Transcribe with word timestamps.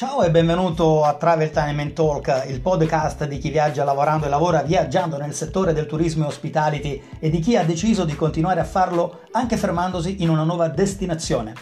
Ciao 0.00 0.22
e 0.22 0.30
benvenuto 0.30 1.04
a 1.04 1.12
Travel 1.12 1.50
Time 1.50 1.82
and 1.82 1.92
Talk, 1.92 2.46
il 2.48 2.62
podcast 2.62 3.26
di 3.26 3.36
chi 3.36 3.50
viaggia 3.50 3.84
lavorando 3.84 4.24
e 4.24 4.30
lavora 4.30 4.62
viaggiando 4.62 5.18
nel 5.18 5.34
settore 5.34 5.74
del 5.74 5.84
turismo 5.84 6.24
e 6.24 6.28
hospitality 6.28 7.02
e 7.18 7.28
di 7.28 7.38
chi 7.38 7.54
ha 7.54 7.64
deciso 7.64 8.06
di 8.06 8.16
continuare 8.16 8.60
a 8.60 8.64
farlo 8.64 9.24
anche 9.32 9.58
fermandosi 9.58 10.22
in 10.22 10.30
una 10.30 10.44
nuova 10.44 10.68
destinazione. 10.68 11.52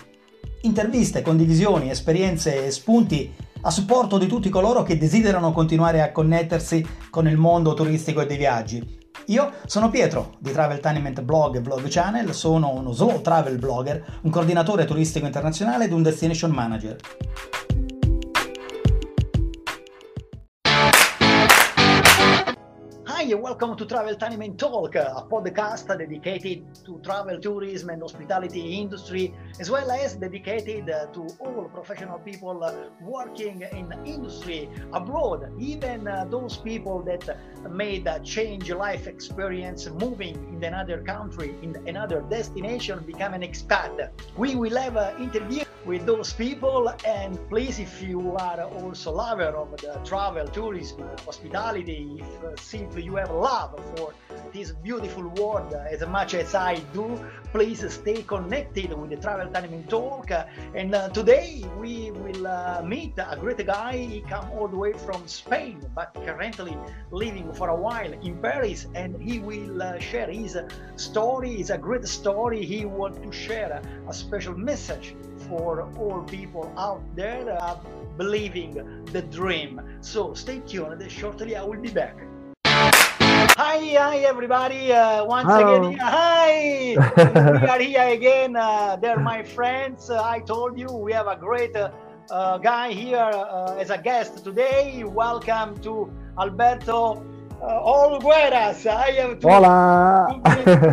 Interviste, 0.60 1.20
condivisioni, 1.20 1.90
esperienze 1.90 2.64
e 2.64 2.70
spunti 2.70 3.34
a 3.62 3.72
supporto 3.72 4.18
di 4.18 4.28
tutti 4.28 4.50
coloro 4.50 4.84
che 4.84 4.96
desiderano 4.96 5.50
continuare 5.50 6.00
a 6.00 6.12
connettersi 6.12 6.86
con 7.10 7.26
il 7.26 7.36
mondo 7.36 7.74
turistico 7.74 8.20
e 8.20 8.26
dei 8.26 8.36
viaggi. 8.36 9.00
Io 9.26 9.50
sono 9.66 9.90
Pietro 9.90 10.36
di 10.38 10.52
Travel 10.52 10.78
Tenement 10.78 11.22
Blog 11.22 11.56
e 11.56 11.60
Blog 11.60 11.88
Channel, 11.88 12.32
sono 12.32 12.72
uno 12.72 12.92
slow 12.92 13.20
travel 13.20 13.58
blogger, 13.58 14.20
un 14.22 14.30
coordinatore 14.30 14.84
turistico 14.84 15.26
internazionale 15.26 15.86
ed 15.86 15.92
un 15.92 16.04
destination 16.04 16.52
manager. 16.52 16.96
Hi, 23.18 23.24
and 23.24 23.42
welcome 23.42 23.76
to 23.76 23.84
Travel 23.84 24.14
Time 24.14 24.42
and 24.42 24.56
Talk, 24.56 24.94
a 24.94 25.26
podcast 25.28 25.88
dedicated 25.88 26.72
to 26.84 27.00
travel, 27.02 27.40
tourism, 27.40 27.90
and 27.90 28.00
hospitality 28.00 28.78
industry, 28.78 29.34
as 29.58 29.68
well 29.68 29.90
as 29.90 30.14
dedicated 30.14 30.86
to 30.86 31.26
all 31.40 31.68
professional 31.74 32.20
people 32.20 32.62
working 33.00 33.62
in 33.72 33.92
industry 34.06 34.70
abroad, 34.92 35.50
even 35.58 36.04
those 36.30 36.58
people 36.58 37.02
that 37.02 37.36
made 37.68 38.06
a 38.06 38.20
change 38.20 38.70
life 38.70 39.08
experience 39.08 39.90
moving 40.00 40.36
in 40.54 40.62
another 40.62 41.02
country, 41.02 41.56
in 41.60 41.74
another 41.88 42.20
destination, 42.30 43.00
become 43.00 43.34
an 43.34 43.42
expat. 43.42 44.10
We 44.36 44.54
will 44.54 44.76
have 44.76 44.94
an 44.94 45.20
interview 45.20 45.64
with 45.84 46.06
those 46.06 46.32
people. 46.32 46.92
And 47.04 47.38
please 47.48 47.78
if 47.78 48.02
you 48.02 48.36
are 48.36 48.62
also 48.62 49.12
lover 49.12 49.56
of 49.56 49.70
the 49.80 50.00
travel 50.04 50.46
tourism 50.48 51.08
hospitality 51.24 52.18
if 52.20 52.44
uh, 52.44 52.56
simply 52.56 53.02
you 53.02 53.16
have 53.16 53.30
love 53.30 53.80
for 53.96 54.12
this 54.52 54.72
beautiful 54.72 55.28
world 55.40 55.72
as 55.74 56.06
much 56.06 56.34
as 56.34 56.54
i 56.54 56.74
do 56.92 57.06
please 57.52 57.82
stay 57.92 58.22
connected 58.22 58.92
with 58.98 59.10
the 59.10 59.16
travel 59.16 59.48
time 59.52 59.72
and 59.72 59.88
talk 59.88 60.30
and 60.74 60.94
uh, 60.94 61.08
today 61.10 61.64
we 61.78 62.10
will 62.10 62.46
uh, 62.46 62.82
meet 62.82 63.14
a 63.18 63.36
great 63.36 63.64
guy. 63.66 63.96
He 63.96 64.20
come 64.20 64.50
all 64.52 64.68
the 64.68 64.76
way 64.76 64.92
from 64.92 65.26
spain 65.26 65.80
but 65.94 66.14
currently 66.26 66.76
living 67.10 67.52
for 67.52 67.68
a 67.68 67.74
while 67.74 68.12
in 68.12 68.38
paris. 68.38 68.86
And 68.94 69.20
he 69.20 69.38
will 69.38 69.82
uh, 69.82 69.98
share 69.98 70.30
his 70.30 70.58
story. 70.96 71.52
It's 71.60 71.70
a 71.70 71.78
great 71.78 72.06
story. 72.06 72.64
He 72.64 72.84
want 72.84 73.22
to 73.22 73.32
share 73.32 73.82
a 74.08 74.14
special 74.14 74.54
message 74.54 75.14
for 75.48 75.88
all 75.98 76.22
people 76.22 76.72
out 76.76 77.02
there 77.16 77.50
uh, 77.60 77.76
believing 78.16 79.04
the 79.12 79.22
dream. 79.22 79.80
So 80.00 80.34
stay 80.34 80.60
tuned. 80.60 81.02
Shortly, 81.10 81.56
I 81.56 81.62
will 81.64 81.80
be 81.80 81.90
back. 81.90 82.16
Hi, 82.64 83.78
hi, 83.78 84.18
everybody. 84.18 84.92
Uh, 84.92 85.24
once 85.24 85.48
Hello. 85.48 85.88
again, 85.88 85.98
hi. 85.98 86.94
we 87.62 87.68
are 87.68 87.80
here 87.80 88.08
again. 88.08 88.56
Uh, 88.56 88.96
they're 88.96 89.18
my 89.18 89.42
friends. 89.42 90.10
Uh, 90.10 90.22
I 90.22 90.40
told 90.40 90.78
you 90.78 90.86
we 90.92 91.12
have 91.12 91.26
a 91.26 91.36
great 91.36 91.74
uh, 91.74 91.90
uh, 92.30 92.58
guy 92.58 92.92
here 92.92 93.18
uh, 93.18 93.76
as 93.78 93.90
a 93.90 93.98
guest 93.98 94.44
today. 94.44 95.02
Welcome 95.04 95.78
to 95.78 96.12
Alberto 96.38 97.24
Olgueras. 97.60 98.86
I 98.86 99.10
have 99.12 99.40
to, 99.40 99.48
Hola. 99.48 100.40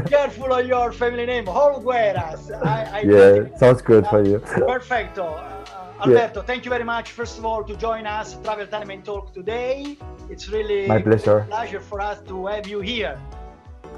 be 0.04 0.10
careful 0.10 0.54
of 0.54 0.66
your 0.68 0.92
family 0.92 1.26
name, 1.26 1.46
Olgueras. 1.46 2.52
I, 2.66 3.00
I 3.00 3.02
yeah, 3.02 3.58
sounds 3.58 3.82
good 3.82 4.06
for 4.08 4.24
you. 4.26 4.40
Perfecto. 4.40 5.26
Uh, 5.26 5.52
Alberto, 6.02 6.42
thank 6.42 6.66
you 6.66 6.70
very 6.70 6.84
much, 6.84 7.12
first 7.12 7.38
of 7.38 7.46
all, 7.46 7.64
to 7.64 7.76
join 7.78 8.06
us, 8.06 8.38
Travel 8.44 8.68
Time 8.68 8.90
and 8.90 9.04
Talk 9.06 9.34
today. 9.34 9.98
It's 10.30 10.50
really 10.50 10.88
My 10.88 11.02
pleasure. 11.02 11.40
a 11.40 11.46
pleasure 11.46 11.80
for 11.80 12.02
us 12.02 12.22
to 12.28 12.48
have 12.48 12.68
you 12.68 12.82
here. 12.82 13.20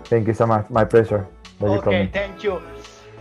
Thank 0.05 0.27
you 0.27 0.33
so 0.33 0.45
much. 0.45 0.69
My 0.69 0.85
pleasure. 0.85 1.27
you 1.59 1.67
called 1.67 1.87
Okay, 1.87 2.03
me. 2.03 2.09
thank 2.13 2.43
you. 2.43 2.61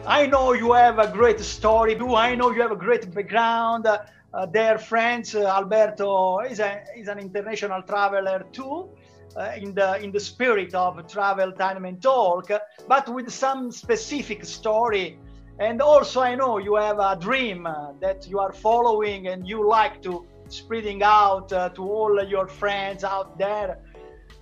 I 0.07 0.27
know 0.27 0.53
you 0.53 0.73
have 0.73 0.99
a 0.99 1.09
great 1.11 1.41
story. 1.41 1.95
Do 1.95 2.15
I 2.15 2.35
know 2.35 2.51
you 2.51 2.61
have 2.63 2.71
a 2.73 2.77
great 2.77 3.13
background? 3.15 3.87
Uh, 3.87 3.99
uh, 4.35 4.45
their 4.45 4.77
friends, 4.77 5.35
uh, 5.35 5.47
Alberto 5.47 6.41
is, 6.41 6.61
a, 6.61 6.85
is 6.97 7.09
an 7.09 7.19
international 7.19 7.81
traveler 7.83 8.45
too. 8.53 8.89
Uh, 9.37 9.53
in 9.59 9.75
the 9.75 10.03
in 10.03 10.11
the 10.11 10.21
spirit 10.21 10.75
of 10.75 11.07
travel 11.07 11.53
time 11.53 11.85
and 11.85 12.01
talk 12.01 12.51
but 12.89 13.07
with 13.17 13.31
some 13.31 13.71
specific 13.71 14.47
story 14.47 15.19
and 15.59 15.83
also 15.83 16.23
i 16.23 16.35
know 16.35 16.57
you 16.57 16.75
have 16.75 16.99
a 16.99 17.15
dream 17.21 17.69
that 18.01 18.27
you 18.31 18.39
are 18.39 18.55
following 18.55 19.27
and 19.27 19.47
you 19.47 19.69
like 19.69 20.01
to 20.01 20.25
spreading 20.49 21.03
out 21.03 21.53
uh, 21.53 21.69
to 21.69 21.83
all 21.83 22.25
your 22.25 22.47
friends 22.47 23.05
out 23.05 23.37
there 23.37 23.79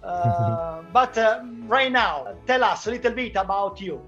uh, 0.04 0.80
but 0.92 1.18
uh, 1.18 1.42
right 1.66 1.90
now 1.90 2.14
tell 2.46 2.62
us 2.62 2.86
a 2.86 2.90
little 2.92 3.12
bit 3.12 3.34
about 3.34 3.80
you 3.80 4.00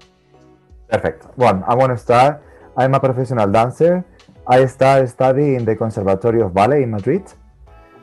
Perfect. 0.89 1.27
Well, 1.35 1.63
I 1.67 1.75
want 1.75 1.91
to 1.91 1.97
start. 1.97 2.41
I'm 2.77 2.93
a 2.93 2.99
professional 2.99 3.51
dancer. 3.51 4.05
I 4.47 4.65
started 4.67 5.09
studying 5.09 5.55
in 5.55 5.65
the 5.65 5.75
Conservatory 5.75 6.41
of 6.41 6.53
Ballet 6.53 6.83
in 6.83 6.91
Madrid. 6.91 7.23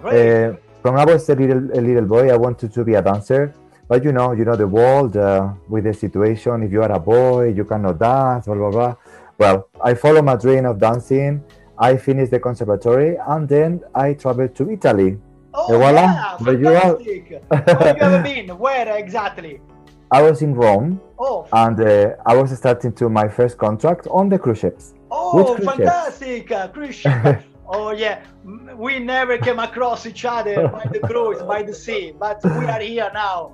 Great. 0.03 0.51
Uh, 0.51 0.57
from 0.85 0.97
I 0.97 1.07
was 1.07 1.27
a 1.31 1.35
little, 1.35 1.65
a 1.73 1.81
little 1.81 2.05
boy, 2.05 2.31
I 2.31 2.37
wanted 2.37 2.71
to 2.75 2.85
be 2.85 2.93
a 2.93 3.01
dancer. 3.01 3.55
But 3.89 4.05
you 4.05 4.13
know, 4.13 4.33
you 4.33 4.45
know 4.45 4.55
the 4.55 4.67
world 4.67 5.17
uh, 5.17 5.55
with 5.67 5.85
the 5.85 5.95
situation. 5.95 6.63
If 6.63 6.73
you 6.73 6.83
are 6.83 6.93
a 6.93 6.99
boy, 7.01 7.55
you 7.57 7.65
cannot 7.65 7.99
dance. 7.99 8.45
Blah 8.45 8.55
blah 8.55 8.71
blah. 8.71 8.95
Well, 9.39 9.69
I 9.83 9.95
follow 9.95 10.21
my 10.21 10.37
dream 10.37 10.67
of 10.67 10.79
dancing. 10.79 11.43
I 11.79 11.97
finished 11.97 12.33
the 12.33 12.39
conservatory 12.39 13.17
and 13.17 13.49
then 13.49 13.81
I 13.95 14.13
traveled 14.13 14.55
to 14.57 14.71
Italy. 14.71 15.19
oh 15.55 15.67
voila, 15.69 16.03
yeah 16.03 16.37
there 16.45 16.59
you 16.63 16.69
are. 16.69 16.95
where 16.97 17.87
have 17.87 17.97
you 17.97 18.05
have 18.05 18.25
been 18.25 18.49
where 18.59 18.89
exactly 19.03 19.61
I 20.11 20.21
was 20.27 20.43
in 20.43 20.53
Rome 20.55 21.01
oh 21.19 21.47
and 21.53 21.81
uh, 21.81 22.17
I 22.27 22.35
was 22.37 22.57
starting 22.63 22.93
to 23.01 23.09
my 23.09 23.27
first 23.29 23.57
contract 23.59 24.07
on 24.11 24.29
the 24.29 24.39
cruise 24.39 24.59
ships. 24.59 24.95
Oh, 25.11 25.55
cruise 25.55 25.69
fantastic! 25.71 26.51
Uh, 26.51 26.69
cruise 26.69 26.97
ship. 26.97 27.43
oh, 27.75 27.91
yeah. 27.93 28.23
We 28.77 28.99
never 28.99 29.39
came 29.39 29.59
across 29.59 30.07
each 30.07 30.25
other 30.25 30.69
by 30.69 30.87
the 30.93 31.01
cruise, 31.01 31.43
by 31.43 31.63
the 31.63 31.75
sea, 31.75 32.13
but 32.19 32.41
we 32.45 32.67
are 32.67 32.81
here 32.81 33.11
now. 33.15 33.53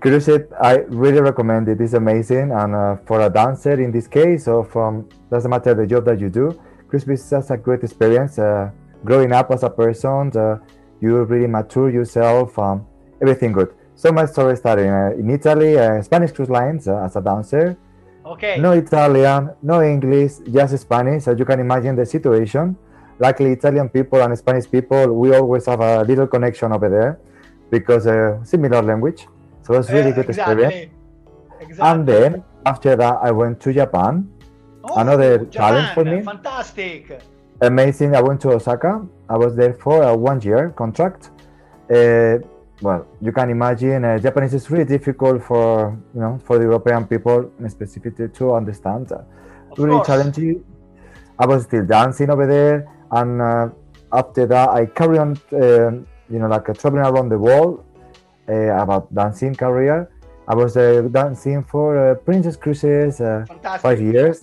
Cruise 0.00 0.26
ship, 0.26 0.52
I 0.60 0.78
really 0.88 1.20
recommend 1.20 1.68
it. 1.68 1.80
It's 1.80 1.94
amazing, 1.94 2.52
and 2.52 2.74
uh, 2.74 2.96
for 3.06 3.20
a 3.22 3.30
dancer 3.30 3.80
in 3.80 3.90
this 3.90 4.06
case, 4.06 4.46
or 4.48 4.64
from 4.64 5.08
doesn't 5.30 5.50
matter 5.50 5.72
the 5.74 5.86
job 5.86 6.04
that 6.04 6.20
you 6.20 6.28
do, 6.28 6.60
cruise 6.88 7.02
ship 7.02 7.10
is 7.12 7.30
just 7.30 7.50
a 7.50 7.56
great 7.56 7.82
experience. 7.82 8.38
Uh, 8.38 8.70
growing 9.04 9.32
up 9.32 9.50
as 9.50 9.62
a 9.62 9.70
person, 9.70 10.30
uh, 10.36 10.58
you 11.00 11.22
really 11.24 11.46
mature 11.46 11.90
yourself. 11.90 12.58
Um, 12.58 12.86
everything 13.22 13.52
good. 13.52 13.74
So 13.96 14.12
my 14.12 14.26
story 14.26 14.56
started 14.56 14.88
uh, 14.88 15.18
in 15.18 15.30
Italy, 15.30 15.78
uh, 15.78 16.02
Spanish 16.02 16.32
cruise 16.32 16.50
lines 16.50 16.88
uh, 16.88 17.04
as 17.04 17.16
a 17.16 17.20
dancer. 17.20 17.76
Okay. 18.26 18.58
No 18.58 18.72
Italian, 18.72 19.50
no 19.62 19.82
English, 19.82 20.38
just 20.50 20.78
Spanish. 20.78 21.24
So 21.24 21.32
you 21.32 21.44
can 21.44 21.60
imagine 21.60 21.94
the 21.94 22.06
situation. 22.06 22.76
Luckily, 23.18 23.52
Italian 23.52 23.88
people 23.88 24.20
and 24.22 24.36
Spanish 24.36 24.70
people, 24.70 25.06
we 25.12 25.34
always 25.34 25.66
have 25.66 25.80
a 25.80 26.02
little 26.02 26.26
connection 26.26 26.72
over 26.72 26.88
there 26.88 27.18
because 27.70 28.06
uh, 28.06 28.42
similar 28.44 28.82
language. 28.82 29.26
So 29.62 29.74
it's 29.74 29.90
really 29.90 30.10
Uh, 30.12 30.16
good 30.16 30.28
experience. 30.30 30.74
exactly. 30.74 30.90
Exactly. 31.60 31.90
And 31.90 32.06
then 32.06 32.44
after 32.66 32.96
that, 32.96 33.18
I 33.22 33.30
went 33.30 33.60
to 33.60 33.72
Japan. 33.72 34.28
Oh, 34.84 34.96
another 35.00 35.46
challenge 35.46 35.88
for 35.94 36.04
me. 36.04 36.22
Fantastic. 36.22 37.20
Amazing. 37.60 38.14
I 38.16 38.20
went 38.20 38.40
to 38.42 38.50
Osaka. 38.50 39.06
I 39.28 39.36
was 39.38 39.54
there 39.56 39.72
for 39.74 40.02
a 40.02 40.14
one 40.14 40.40
year 40.42 40.70
contract. 40.76 41.30
Uh, 41.90 42.38
well, 42.82 43.06
you 43.22 43.32
can 43.32 43.48
imagine 43.50 44.04
uh, 44.04 44.18
Japanese 44.18 44.52
is 44.52 44.68
really 44.70 44.84
difficult 44.84 45.42
for 45.42 45.96
you 46.14 46.20
know 46.20 46.38
for 46.44 46.58
the 46.58 46.64
European 46.64 47.06
people 47.06 47.50
specifically 47.68 48.28
to 48.28 48.52
understand. 48.54 49.10
Uh, 49.12 49.22
Of 49.70 49.78
really 49.78 49.96
course. 49.96 50.06
challenging. 50.08 50.64
I 51.38 51.46
was 51.46 51.62
still 51.64 51.84
dancing 51.86 52.28
over 52.30 52.46
there, 52.46 52.86
and 53.20 53.40
uh, 53.40 53.68
after 54.12 54.46
that, 54.46 54.68
I 54.70 54.86
carry 54.98 55.18
on, 55.24 55.30
um 55.52 56.06
you 56.32 56.38
know, 56.40 56.48
like 56.48 56.68
uh, 56.68 56.74
traveling 56.80 57.04
around 57.10 57.28
the 57.28 57.38
world 57.38 57.84
uh, 58.48 58.82
about 58.84 59.12
dancing 59.14 59.54
career. 59.54 59.98
I 60.48 60.54
was 60.54 60.76
uh, 60.76 61.02
dancing 61.20 61.62
for 61.72 61.88
uh, 61.96 62.14
Princess 62.26 62.56
Cruises 62.56 63.20
uh, 63.20 63.44
five 63.80 64.00
years. 64.00 64.38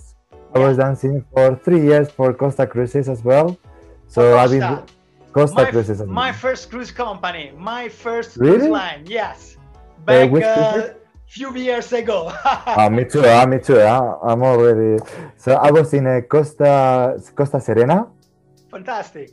I 0.55 0.59
was 0.59 0.77
dancing 0.77 1.23
for 1.33 1.55
three 1.65 1.81
years 1.89 2.07
for 2.17 2.33
Costa 2.33 2.65
Cruises 2.67 3.07
as 3.09 3.23
well. 3.23 3.57
So 4.07 4.37
I've 4.37 4.51
been 4.51 4.79
Costa. 5.31 5.63
My, 5.63 5.71
Cruises. 5.71 6.01
my 6.03 6.31
first 6.31 6.69
cruise 6.69 6.91
company, 6.91 7.51
my 7.57 7.87
first 7.89 8.37
Really? 8.37 8.57
cruise 8.57 8.69
line, 8.71 9.03
yes. 9.07 9.57
Back 10.05 10.31
uh, 10.33 10.89
few 11.27 11.55
years 11.55 11.93
ago. 11.93 12.19
Ah, 12.45 12.89
me 12.89 13.05
too. 13.05 13.23
Ah, 13.25 13.45
me 13.45 13.57
too. 13.59 13.79
ah, 13.79 14.19
I'm 14.23 14.43
already. 14.43 14.99
So 15.37 15.53
I 15.55 15.71
was 15.71 15.93
in 15.93 16.05
uh, 16.05 16.21
Costa 16.27 17.15
Costa 17.35 17.59
Serena, 17.61 18.07
Fantastic. 18.71 19.31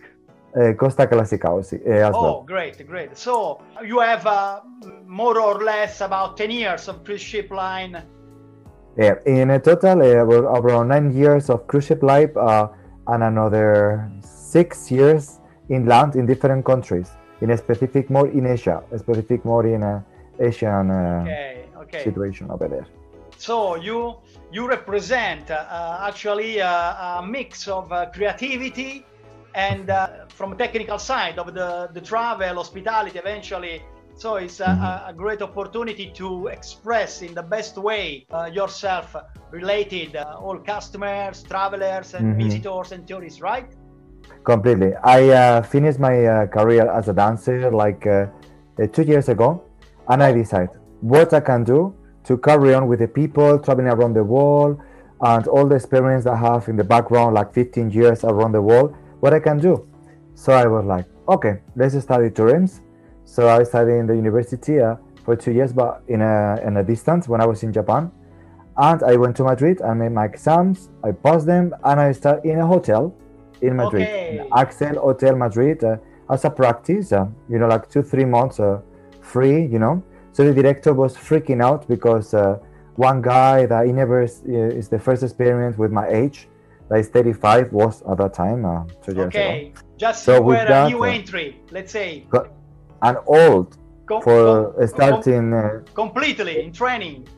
uh, 0.57 0.73
Costa 0.75 1.07
Classica 1.07 1.49
also, 1.49 1.77
uh, 1.77 2.09
as 2.09 2.15
Oh, 2.15 2.23
well. 2.23 2.43
great, 2.47 2.87
great. 2.87 3.17
So 3.17 3.61
you 3.85 4.01
have 4.01 4.27
uh, 4.27 4.61
more 5.07 5.39
or 5.41 5.63
less 5.63 6.01
about 6.01 6.37
10 6.37 6.51
years 6.51 6.89
of 6.89 7.05
cruise 7.05 7.21
ship 7.21 7.51
line. 7.51 8.03
Yeah, 8.97 9.15
in 9.27 9.51
a 9.51 9.61
total, 9.61 10.03
uh, 10.03 10.25
about 10.25 10.59
around 10.59 10.89
nine 10.89 11.13
years 11.13 11.51
of 11.51 11.67
cruise 11.67 11.85
ship 11.87 12.03
life, 12.03 12.37
uh, 12.37 12.69
and 13.07 13.23
another 13.23 14.11
six 14.23 14.91
years 14.91 15.39
inland 15.69 16.17
in 16.17 16.27
different 16.27 16.65
countries, 16.65 17.11
in 17.41 17.51
a 17.51 17.57
specific 17.57 18.11
more 18.11 18.27
in 18.29 18.47
Asia, 18.47 18.83
a 18.91 18.99
specific 18.99 19.45
more 19.45 19.67
in 19.67 19.83
a 19.83 20.05
Asian 20.41 20.91
uh, 20.91 21.21
okay, 21.23 21.65
okay. 21.77 22.03
situation 22.05 22.51
over 22.51 22.67
there. 22.69 22.87
So 23.37 23.77
you 23.77 24.17
you 24.51 24.67
represent 24.67 25.51
uh, 25.51 26.07
actually 26.09 26.61
uh, 26.61 27.21
a 27.21 27.23
mix 27.25 27.69
of 27.69 27.93
uh, 27.93 28.07
creativity 28.13 29.05
and 29.59 29.91
uh, 29.91 30.07
from 30.29 30.57
technical 30.57 30.99
side 30.99 31.37
of 31.39 31.53
the, 31.53 31.91
the 31.93 32.01
travel, 32.01 32.55
hospitality, 32.63 33.19
eventually. 33.19 33.83
So 34.15 34.37
it's 34.37 34.61
a, 34.61 34.73
Mhm. 34.75 35.11
a 35.11 35.13
great 35.23 35.43
opportunity 35.43 36.07
to 36.21 36.29
express 36.59 37.23
in 37.23 37.33
the 37.35 37.43
best 37.57 37.75
way 37.89 38.05
uh, 38.31 38.51
yourself 38.59 39.07
related 39.51 40.11
uh, 40.17 40.45
all 40.45 40.59
customers, 40.75 41.35
travelers, 41.53 42.09
and 42.15 42.25
Mhm. 42.27 42.43
visitors 42.45 42.89
and 42.95 43.01
tourists, 43.11 43.41
right? 43.51 43.69
Completely. 44.45 44.91
I 45.19 45.21
uh, 45.31 45.63
finished 45.75 45.99
my 46.09 46.17
uh, 46.27 46.47
career 46.57 46.85
as 46.99 47.09
a 47.09 47.15
dancer 47.23 47.71
like 47.85 48.03
uh, 48.07 48.27
two 48.95 49.03
years 49.13 49.29
ago, 49.29 49.49
and 50.11 50.19
I 50.23 50.31
decided 50.33 50.71
what 51.01 51.29
I 51.39 51.41
can 51.51 51.63
do 51.65 51.81
to 52.29 52.33
carry 52.49 52.71
on 52.79 52.83
with 52.91 53.01
the 53.05 53.09
people 53.21 53.51
traveling 53.65 53.91
around 53.97 54.15
the 54.15 54.25
world 54.37 54.75
and 55.33 55.45
all 55.55 55.67
the 55.73 55.77
experience 55.81 56.25
I 56.27 56.37
have 56.49 56.63
in 56.69 56.77
the 56.77 56.85
background, 56.95 57.31
like 57.35 57.53
15 57.53 57.91
years 57.91 58.25
around 58.25 58.53
the 58.53 58.63
world, 58.63 58.91
what 59.21 59.35
I 59.35 59.41
can 59.41 59.59
do. 59.59 59.87
So 60.35 60.53
I 60.53 60.67
was 60.67 60.85
like, 60.85 61.07
okay, 61.29 61.61
let's 61.77 61.99
study 62.01 62.31
tourism. 62.31 62.85
So 63.25 63.49
I 63.49 63.63
studied 63.65 63.99
in 63.99 64.07
the 64.07 64.15
university 64.17 64.81
uh, 64.81 64.97
for 65.25 65.37
two 65.37 65.53
years, 65.53 65.73
but 65.73 66.03
in 66.09 66.23
a, 66.23 66.61
in 66.65 66.77
a 66.77 66.85
distance 66.85 67.29
when 67.29 67.41
I 67.41 67.47
was 67.47 67.63
in 67.63 67.73
Japan. 67.73 68.11
And 68.77 69.03
I 69.03 69.17
went 69.17 69.37
to 69.37 69.45
Madrid, 69.45 69.83
I 69.83 69.93
made 69.93 70.13
my 70.13 70.25
exams, 70.27 70.89
I 71.03 71.11
passed 71.11 71.47
them, 71.47 71.75
and 71.85 71.99
I 72.01 72.13
started 72.13 72.49
in 72.49 72.61
a 72.61 72.67
hotel 72.67 73.13
in 73.61 73.77
Madrid, 73.77 74.03
Okay. 74.03 74.39
in 74.39 74.47
Axel 74.57 75.01
Hotel 75.01 75.35
Madrid, 75.35 75.83
uh, 75.83 75.97
as 76.31 76.45
a 76.45 76.51
practice, 76.51 77.13
uh, 77.13 77.27
you 77.49 77.59
know, 77.59 77.67
like 77.67 77.91
two, 77.91 78.03
three 78.03 78.25
months 78.25 78.61
uh, 78.61 78.81
free, 79.21 79.67
you 79.67 79.81
know. 79.81 80.03
So 80.33 80.45
the 80.45 80.55
director 80.55 80.93
was 80.93 81.17
freaking 81.17 81.61
out 81.61 81.89
because 81.89 82.35
uh, 82.35 82.59
one 82.95 83.21
guy 83.21 83.67
that 83.67 83.87
he 83.87 83.93
never 83.93 84.23
is, 84.23 84.43
is 84.45 84.89
the 84.89 84.99
first 84.99 85.25
experience 85.25 85.77
with 85.77 85.91
my 85.91 86.07
age, 86.09 86.49
is 86.97 87.09
35, 87.09 87.73
was 87.73 88.03
at 88.03 88.19
that 88.19 88.35
time, 88.35 88.65
uh, 88.65 88.85
two 89.03 89.15
years 89.15 89.29
ago, 89.29 89.39
Okay, 89.41 89.73
just 89.97 90.25
So 90.25 90.41
with 90.41 90.69
were 90.69 90.75
a 90.75 90.89
new 90.89 91.03
uh, 91.05 91.09
entry, 91.09 91.61
let's 91.71 91.93
say, 91.93 92.27
and 93.03 93.19
old 93.27 93.77
Com- 94.07 94.23
for 94.23 94.73
com- 94.73 94.75
com- 94.75 94.87
starting. 94.89 95.53
Uh, 95.53 95.81
completely 95.95 96.63
in 96.63 96.73
training. 96.73 97.29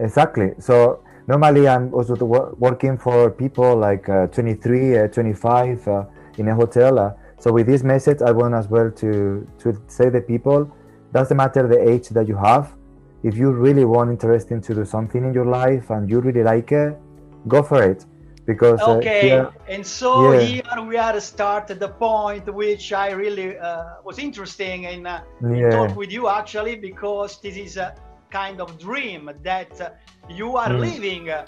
Exactly. 0.00 0.52
So 0.58 1.02
normally 1.28 1.68
I'm 1.68 1.92
also 1.94 2.14
working 2.58 2.98
for 2.98 3.30
people 3.30 3.76
like 3.76 4.08
uh, 4.08 4.26
23, 4.28 4.98
uh, 4.98 5.08
25 5.08 5.88
uh, 5.88 6.04
in 6.38 6.48
a 6.48 6.54
hotel. 6.54 6.98
Uh, 6.98 7.12
so 7.38 7.52
with 7.52 7.66
this 7.66 7.84
message, 7.84 8.20
I 8.20 8.32
want 8.32 8.54
as 8.54 8.68
well 8.68 8.90
to 8.90 9.46
to 9.58 9.80
say 9.86 10.08
the 10.08 10.20
people 10.20 10.68
doesn't 11.12 11.36
matter 11.36 11.66
the 11.68 11.80
age 11.88 12.08
that 12.10 12.26
you 12.26 12.36
have. 12.36 12.74
If 13.22 13.36
you 13.36 13.50
really 13.50 13.84
want 13.84 14.10
interesting 14.10 14.60
to 14.62 14.74
do 14.74 14.84
something 14.84 15.24
in 15.24 15.32
your 15.32 15.46
life 15.46 15.90
and 15.90 16.08
you 16.10 16.20
really 16.20 16.42
like 16.42 16.70
it, 16.72 16.98
go 17.46 17.62
for 17.62 17.82
it. 17.82 18.04
Because 18.48 18.88
uh, 18.88 19.02
Okay, 19.02 19.46
and 19.68 19.86
so 19.86 20.30
Yeah. 20.30 20.32
here 20.32 20.62
we 20.88 20.96
are 20.96 21.20
start 21.20 21.68
the 21.68 21.88
point 21.88 22.52
which 22.54 22.92
I 22.92 23.10
really 23.10 23.58
uh, 23.58 23.84
was 24.04 24.18
interesting 24.18 24.84
in, 24.84 25.06
uh, 25.06 25.22
yeah, 25.40 25.70
talk 25.70 25.96
with 25.96 26.10
you 26.12 26.28
actually 26.28 26.76
because 26.76 27.40
this 27.42 27.56
is 27.56 27.76
a 27.76 27.94
kind 28.30 28.60
of 28.60 28.78
dream 28.78 29.30
that 29.42 29.80
uh, 29.80 29.90
you 30.28 30.56
are 30.56 30.72
Mm. 30.72 30.80
living 30.80 31.30
uh, 31.30 31.44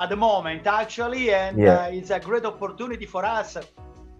at 0.00 0.08
the 0.10 0.16
moment 0.16 0.66
actually, 0.66 1.32
and 1.32 1.64
Yeah. 1.64 1.76
uh, 1.76 1.88
it's 1.90 2.10
a 2.10 2.20
great 2.20 2.44
opportunity 2.44 3.06
for 3.06 3.24
us 3.24 3.56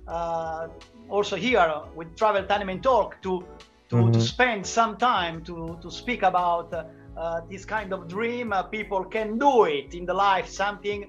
uh, 0.06 0.68
also 1.08 1.36
here 1.36 1.72
with 1.94 2.16
Travel 2.16 2.44
Time 2.44 2.68
and 2.68 2.82
Talk 2.82 3.20
to 3.22 3.44
to, 3.90 4.10
to 4.10 4.18
Mhm. 4.18 4.20
spend 4.20 4.66
some 4.66 4.96
time 4.96 5.42
to 5.44 5.78
to 5.82 5.90
speak 5.90 6.22
about 6.22 6.72
uh, 6.72 6.84
uh, 7.16 7.40
this 7.50 7.64
kind 7.64 7.92
of 7.92 8.08
dream. 8.08 8.52
Uh, 8.52 8.62
people 8.62 9.04
can 9.04 9.38
do 9.38 9.64
it 9.64 9.94
in 9.94 10.06
the 10.06 10.14
life 10.14 10.48
something. 10.48 11.04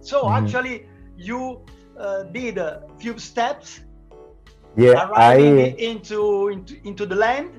So 0.00 0.24
Mhm. 0.24 0.36
actually, 0.38 0.86
you 1.16 1.60
uh, 1.98 2.24
did 2.24 2.58
a 2.58 2.82
few 2.98 3.18
steps 3.18 3.80
yeah. 4.76 5.08
arriving 5.08 5.58
I 5.58 5.74
into, 5.78 6.48
into 6.48 6.74
into 6.84 7.06
the 7.06 7.16
land. 7.16 7.50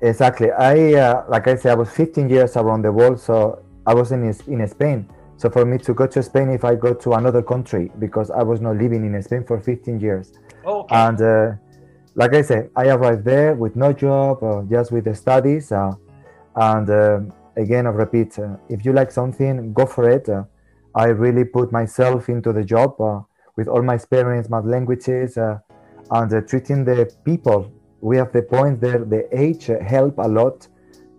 Exactly. 0.00 0.50
I 0.50 0.94
uh, 0.94 1.24
like 1.28 1.46
I 1.48 1.54
said, 1.56 1.72
I 1.72 1.74
was 1.74 1.90
15 1.90 2.28
years 2.28 2.56
around 2.56 2.82
the 2.82 2.92
world, 2.92 3.20
so 3.20 3.62
I 3.86 3.94
was 3.94 4.12
in 4.12 4.24
in 4.46 4.66
Spain. 4.68 5.08
So 5.36 5.50
for 5.50 5.64
me 5.64 5.78
to 5.78 5.94
go 5.94 6.06
to 6.06 6.22
Spain, 6.22 6.50
if 6.50 6.64
I 6.64 6.74
go 6.76 6.94
to 6.94 7.12
another 7.14 7.42
country, 7.42 7.90
because 7.98 8.30
I 8.30 8.42
was 8.42 8.60
not 8.60 8.76
living 8.76 9.04
in 9.04 9.22
Spain 9.22 9.44
for 9.44 9.58
15 9.60 9.98
years, 10.00 10.32
Okay. 10.64 10.94
and 10.96 11.20
uh, 11.20 11.52
like 12.14 12.34
I 12.34 12.42
said, 12.42 12.70
I 12.76 12.88
arrived 12.88 13.24
there 13.24 13.54
with 13.54 13.74
no 13.76 13.92
job, 13.92 14.42
uh, 14.42 14.62
just 14.62 14.92
with 14.92 15.04
the 15.04 15.14
studies, 15.14 15.72
uh, 15.72 15.92
and 16.56 16.90
um 16.90 17.32
again, 17.56 17.86
I 17.86 17.90
repeat, 17.90 18.38
uh, 18.38 18.56
if 18.68 18.84
you 18.84 18.92
like 18.92 19.10
something, 19.10 19.72
go 19.74 19.84
for 19.86 20.08
it. 20.08 20.28
I 20.94 21.06
really 21.06 21.44
put 21.44 21.72
myself 21.72 22.28
into 22.28 22.52
the 22.52 22.64
job 22.64 23.00
uh, 23.00 23.20
with 23.56 23.68
all 23.68 23.82
my 23.82 23.94
experience, 23.94 24.48
my 24.48 24.60
languages, 24.60 25.38
uh, 25.38 25.58
and 26.10 26.32
uh, 26.32 26.40
treating 26.42 26.84
the 26.84 27.10
people. 27.24 27.72
We 28.00 28.16
have 28.16 28.32
the 28.32 28.42
point 28.42 28.80
there, 28.80 28.98
the 28.98 29.26
age 29.32 29.66
help 29.66 30.18
a 30.18 30.28
lot 30.28 30.68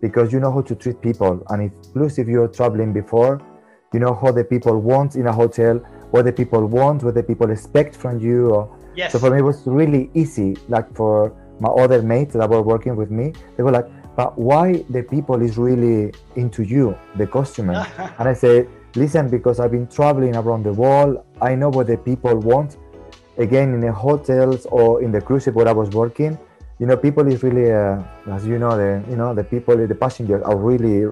because 0.01 0.33
you 0.33 0.39
know 0.39 0.51
how 0.51 0.61
to 0.61 0.75
treat 0.75 1.01
people. 1.01 1.43
And 1.49 1.63
if, 1.63 1.93
plus, 1.93 2.17
if 2.17 2.27
you're 2.27 2.49
traveling 2.49 2.93
before, 2.93 3.41
you 3.93 3.99
know 3.99 4.13
how 4.13 4.31
the 4.31 4.43
people 4.43 4.77
want 4.79 5.15
in 5.15 5.27
a 5.27 5.31
hotel, 5.33 5.77
what 6.11 6.25
the 6.25 6.33
people 6.33 6.65
want, 6.65 7.03
what 7.03 7.15
the 7.15 7.23
people 7.23 7.49
expect 7.51 7.95
from 7.95 8.19
you. 8.19 8.49
Or, 8.49 8.77
yes. 8.95 9.13
so 9.13 9.19
for 9.19 9.31
me, 9.31 9.39
it 9.39 9.43
was 9.43 9.65
really 9.65 10.11
easy. 10.13 10.57
Like 10.67 10.93
for 10.95 11.33
my 11.59 11.69
other 11.69 12.01
mates 12.01 12.33
that 12.33 12.49
were 12.49 12.61
working 12.61 12.95
with 12.95 13.11
me, 13.11 13.33
they 13.55 13.63
were 13.63 13.71
like, 13.71 13.87
"But 14.15 14.37
why 14.37 14.83
the 14.89 15.03
people 15.03 15.41
is 15.41 15.57
really 15.57 16.11
into 16.35 16.63
you, 16.63 16.97
the 17.15 17.25
customer?" 17.25 17.87
and 18.19 18.27
I 18.27 18.33
say, 18.33 18.67
"Listen, 18.95 19.29
because 19.29 19.59
I've 19.59 19.71
been 19.71 19.87
traveling 19.87 20.35
around 20.35 20.63
the 20.63 20.73
world. 20.73 21.23
I 21.41 21.55
know 21.55 21.69
what 21.69 21.87
the 21.87 21.97
people 21.97 22.35
want. 22.37 22.77
Again, 23.37 23.73
in 23.73 23.79
the 23.81 23.91
hotels 23.91 24.67
or 24.67 25.01
in 25.01 25.11
the 25.11 25.19
cruise 25.21 25.43
ship 25.43 25.55
where 25.55 25.67
I 25.67 25.71
was 25.71 25.89
working, 25.89 26.37
you 26.79 26.85
know, 26.85 26.95
people 26.95 27.25
is 27.27 27.41
really, 27.43 27.71
uh, 27.71 28.01
as 28.35 28.45
you 28.45 28.59
know, 28.59 28.77
the 28.77 29.03
you 29.09 29.15
know 29.15 29.33
the 29.33 29.43
people, 29.43 29.75
the 29.75 29.95
passengers 29.95 30.41
are 30.43 30.55
really 30.55 31.11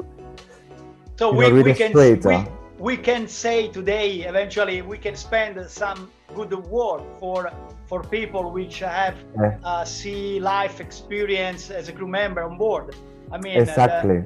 so 1.18 1.31
we, 1.31 1.45
know, 1.45 1.51
we 1.54 1.57
really 1.62 1.74
can 1.74 1.92
straight, 1.92 2.25
we, 2.25 2.33
uh. 2.33 2.45
we 2.80 2.98
can 2.98 3.28
say 3.28 3.68
today 3.68 4.22
eventually 4.31 4.81
we 4.81 4.98
can 4.98 5.16
spend 5.16 5.54
some 5.69 6.10
good 6.36 6.51
word 6.66 7.01
for 7.19 7.51
for 7.86 8.01
people 8.04 8.51
which 8.51 8.80
have 8.80 9.16
Yeah. 9.40 9.57
uh, 9.64 9.85
sea 9.85 10.40
life 10.40 10.80
experience 10.80 11.69
as 11.69 11.90
a 11.90 11.94
crew 11.97 12.07
member 12.07 12.42
on 12.44 12.57
board. 12.57 12.95
I 13.31 13.38
mean, 13.38 13.57
uh, 13.57 13.66
the- 13.66 13.71
exactly." 13.71 14.19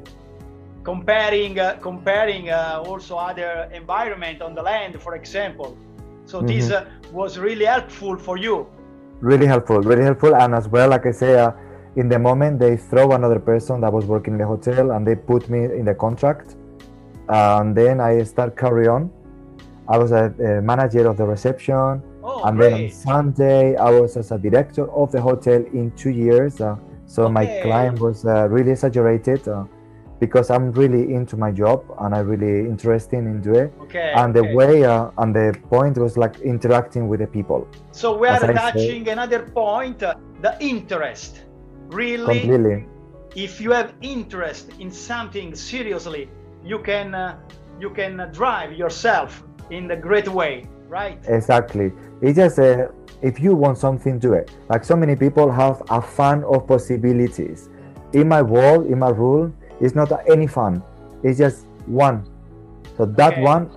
Comparing 0.85 1.59
uh, 1.59 1.77
comparing 1.81 2.49
uh, 2.49 2.83
also 2.85 3.17
other 3.17 3.69
environment 3.73 4.41
on 4.41 4.53
the 4.55 4.61
land 4.61 5.01
for 5.01 5.15
example. 5.15 5.77
So 6.25 6.41
this 6.41 6.69
Mm-hmm. 6.69 6.71
uh, 6.71 6.85
was 7.11 7.37
really 7.39 7.65
helpful 7.65 8.17
for 8.17 8.37
you. 8.37 8.67
Really 9.21 9.47
helpful 9.47 9.81
really 9.81 10.03
helpful. 10.03 10.35
And 10.35 10.53
as 10.55 10.67
well 10.67 10.89
like 10.89 11.05
i 11.05 11.11
say 11.11 11.39
uh, 11.39 11.51
in 11.95 12.09
the 12.09 12.19
moment 12.19 12.59
they 12.59 12.77
throw 12.77 13.11
another 13.13 13.39
person 13.39 13.81
that 13.81 13.91
was 13.91 14.05
working 14.05 14.33
in 14.35 14.39
the 14.39 14.47
hotel 14.47 14.91
and 14.91 15.05
they 15.07 15.15
put 15.15 15.49
me 15.49 15.65
in 15.65 15.85
the 15.85 15.95
contract. 15.95 16.55
And 17.29 17.75
then 17.75 17.99
i 18.01 18.23
start 18.23 18.55
carry 18.57 18.87
on. 18.87 19.11
I 19.87 19.97
was 19.97 20.11
a, 20.11 20.25
a 20.39 20.61
manager 20.61 21.07
of 21.07 21.17
the 21.17 21.25
reception. 21.25 22.03
Oh 22.23 22.43
and 22.47 22.59
then 22.61 22.73
on 22.73 22.89
sunday 22.89 23.75
i 23.77 23.89
was 23.99 24.17
as 24.17 24.31
a 24.31 24.37
director 24.37 24.85
of 25.01 25.11
the 25.11 25.21
hotel 25.21 25.61
in 25.79 25.91
two 26.01 26.09
years 26.09 26.59
uh, 26.61 26.75
so 27.05 27.29
my 27.29 27.45
Okay. 27.45 27.59
client 27.65 27.99
was 27.99 28.25
uh, 28.25 28.47
really 28.55 28.71
exaggerated 28.71 29.47
uh, 29.47 29.63
because 30.19 30.49
i'm 30.49 30.71
really 30.71 31.13
into 31.13 31.35
my 31.37 31.51
job 31.51 31.83
and 31.99 32.15
I'm 32.15 32.27
really 32.27 32.67
interested 32.67 33.17
in 33.17 33.41
doing 33.41 33.65
it 33.65 33.73
okay 33.81 34.13
and 34.15 34.33
the 34.33 34.39
okay. 34.39 34.53
way 34.53 34.83
uh, 34.83 35.11
and 35.17 35.35
the 35.35 35.57
point 35.69 35.97
was 35.97 36.17
like 36.17 36.39
interacting 36.39 37.07
with 37.07 37.19
the 37.19 37.27
people 37.27 37.67
so 37.91 38.17
we 38.17 38.27
are 38.27 38.39
touching 38.39 39.09
another 39.09 39.43
point 39.43 40.03
uh, 40.03 40.15
the 40.41 40.55
interest 40.59 41.43
really 41.87 42.39
completely 42.39 42.85
if 43.35 43.59
you 43.59 43.71
have 43.71 43.93
interest 44.01 44.71
in 44.79 44.89
something 44.91 45.53
seriously 45.53 46.29
you 46.63 46.79
can 46.79 47.13
uh, 47.13 47.37
you 47.79 47.89
can 47.89 48.29
drive 48.31 48.71
yourself 48.73 49.43
in 49.69 49.87
the 49.87 49.95
great 49.95 50.27
way 50.27 50.63
right 50.87 51.19
Exactly. 51.27 51.91
It's 52.21 52.37
just 52.37 52.59
uh, 52.59 52.87
if 53.21 53.39
you 53.39 53.55
want 53.55 53.77
something, 53.77 54.19
do 54.19 54.33
it. 54.33 54.51
Like 54.69 54.83
so 54.83 54.95
many 54.95 55.15
people 55.15 55.51
have 55.51 55.81
a 55.89 56.01
fan 56.01 56.43
of 56.43 56.67
possibilities. 56.67 57.69
In 58.13 58.27
my 58.27 58.41
world, 58.41 58.85
in 58.87 58.99
my 58.99 59.09
rule, 59.09 59.53
it's 59.79 59.95
not 59.95 60.11
any 60.29 60.47
fun. 60.47 60.83
It's 61.23 61.37
just 61.37 61.65
one. 61.85 62.25
So 62.97 63.05
that 63.05 63.33
Okay. 63.33 63.41
one, 63.41 63.69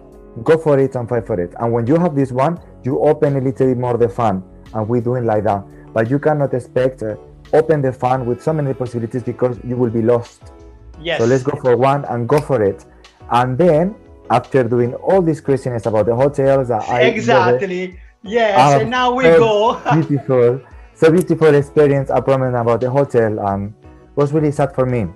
go 0.45 0.57
for 0.59 0.78
it 0.78 0.95
and 0.95 1.09
fight 1.09 1.26
for 1.26 1.40
it. 1.40 1.55
And 1.59 1.73
when 1.73 1.87
you 1.87 1.97
have 1.97 2.14
this 2.14 2.33
one, 2.33 2.59
you 2.85 3.00
open 3.00 3.37
a 3.37 3.40
little 3.40 3.67
bit 3.67 3.78
more 3.78 3.97
the 3.97 4.09
fun, 4.09 4.43
and 4.75 4.88
we 4.88 5.00
doing 5.00 5.25
like 5.26 5.45
that. 5.45 5.64
But 5.93 6.11
you 6.11 6.19
cannot 6.19 6.55
expect 6.55 7.02
uh, 7.02 7.17
open 7.52 7.83
the 7.83 7.93
fun 7.93 8.26
with 8.26 8.43
so 8.43 8.52
many 8.52 8.75
possibilities 8.75 9.23
because 9.23 9.59
you 9.64 9.76
will 9.76 9.90
be 9.90 10.02
lost. 10.02 10.52
yes 11.00 11.19
So 11.19 11.25
let's 11.26 11.43
go 11.43 11.57
for 11.61 11.76
one 11.76 12.05
and 12.07 12.28
go 12.28 12.40
for 12.40 12.62
it. 12.62 12.85
And 13.31 13.57
then 13.59 13.95
after 14.31 14.62
doing 14.64 14.95
all 14.95 15.23
this 15.23 15.40
craziness 15.40 15.87
about 15.87 16.07
the 16.07 16.14
hotels, 16.14 16.69
that 16.69 16.83
I 16.88 17.02
exactly 17.05 17.99
yes 18.23 18.59
Ah, 18.59 18.81
and 18.81 18.90
now 18.90 19.12
we 19.14 19.25
go 19.25 19.81
beautiful 19.93 20.61
so 20.95 21.11
beautiful 21.11 21.55
experience. 21.55 22.11
I 22.11 22.21
promise 22.21 22.55
about 22.57 22.81
the 22.81 22.90
hotel. 22.90 23.38
Um, 23.40 23.75
was 24.17 24.33
really 24.33 24.50
sad 24.50 24.75
for 24.75 24.85
me, 24.85 25.07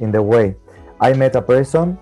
in 0.00 0.10
the 0.10 0.22
way. 0.22 0.56
I 1.00 1.12
met 1.14 1.36
a 1.36 1.42
person, 1.42 1.98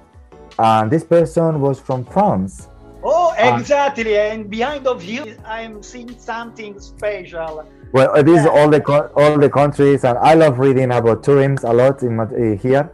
and 0.58 0.90
this 0.90 1.04
person 1.04 1.60
was 1.60 1.80
from 1.80 2.04
France. 2.04 2.68
Oh, 3.02 3.32
exactly. 3.38 4.18
and 4.18 4.50
behind 4.50 4.86
of 4.86 5.02
you, 5.02 5.36
I'm 5.44 5.82
seeing 5.82 6.18
something 6.18 6.78
special. 6.80 7.66
Well, 7.92 8.14
it 8.14 8.28
is 8.28 8.46
all 8.46 8.68
the 8.68 8.82
all 9.16 9.38
the 9.38 9.50
countries, 9.50 10.04
and 10.04 10.18
I 10.18 10.34
love 10.34 10.58
reading 10.58 10.92
about 10.92 11.24
tourism 11.24 11.56
a 11.64 11.72
lot 11.72 12.02
in 12.02 12.20
uh, 12.20 12.56
here, 12.60 12.92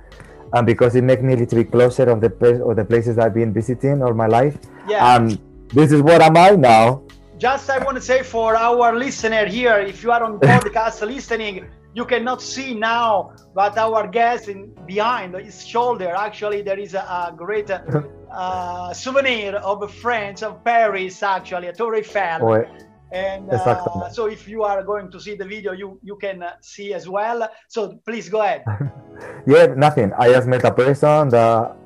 and 0.52 0.64
because 0.64 0.94
it 0.94 1.04
makes 1.04 1.22
me 1.22 1.34
a 1.34 1.36
little 1.36 1.58
bit 1.58 1.70
closer 1.70 2.04
of 2.04 2.20
the 2.20 2.30
of 2.64 2.76
the 2.76 2.84
places 2.84 3.18
I've 3.18 3.34
been 3.34 3.52
visiting 3.52 4.02
all 4.02 4.14
my 4.14 4.26
life. 4.26 4.56
Yeah. 4.88 5.16
And 5.16 5.38
this 5.68 5.92
is 5.92 6.00
what 6.00 6.22
am 6.22 6.36
I 6.36 6.50
now? 6.50 7.02
Just 7.36 7.68
I 7.68 7.78
want 7.84 7.96
to 7.96 8.00
say 8.00 8.22
for 8.22 8.56
our 8.56 8.96
listener 8.96 9.44
here, 9.44 9.78
if 9.80 10.02
you 10.02 10.12
are 10.12 10.22
on 10.22 10.38
podcast 10.50 11.04
listening, 11.04 11.66
you 11.96 12.04
cannot 12.04 12.42
see 12.42 12.74
now, 12.74 13.32
but 13.54 13.78
our 13.78 14.06
guest 14.06 14.48
in 14.48 14.70
behind 14.84 15.34
his 15.34 15.66
shoulder, 15.66 16.12
actually, 16.14 16.60
there 16.60 16.78
is 16.78 16.92
a, 16.92 17.00
a 17.00 17.32
great 17.34 17.70
uh, 17.70 18.92
souvenir 18.92 19.54
of 19.56 19.90
France, 19.94 20.42
of 20.42 20.62
Paris, 20.62 21.22
actually, 21.22 21.68
a 21.68 21.72
Torre 21.72 21.96
Eiffel. 21.96 22.38
Oh, 22.42 22.64
and 23.12 23.48
uh, 23.50 24.10
so 24.10 24.26
if 24.26 24.46
you 24.46 24.62
are 24.64 24.82
going 24.82 25.10
to 25.12 25.20
see 25.20 25.36
the 25.36 25.44
video 25.44 25.70
you 25.72 25.98
you 26.02 26.16
can 26.16 26.42
uh, 26.42 26.50
see 26.60 26.92
as 26.92 27.08
well. 27.08 27.48
So 27.68 27.80
please 28.04 28.28
go 28.28 28.40
ahead. 28.42 28.62
Yeah 29.46 29.66
nothing. 29.76 30.12
I 30.18 30.32
just 30.32 30.48
met 30.48 30.64
a 30.64 30.72
person 30.72 31.28
that 31.30 31.76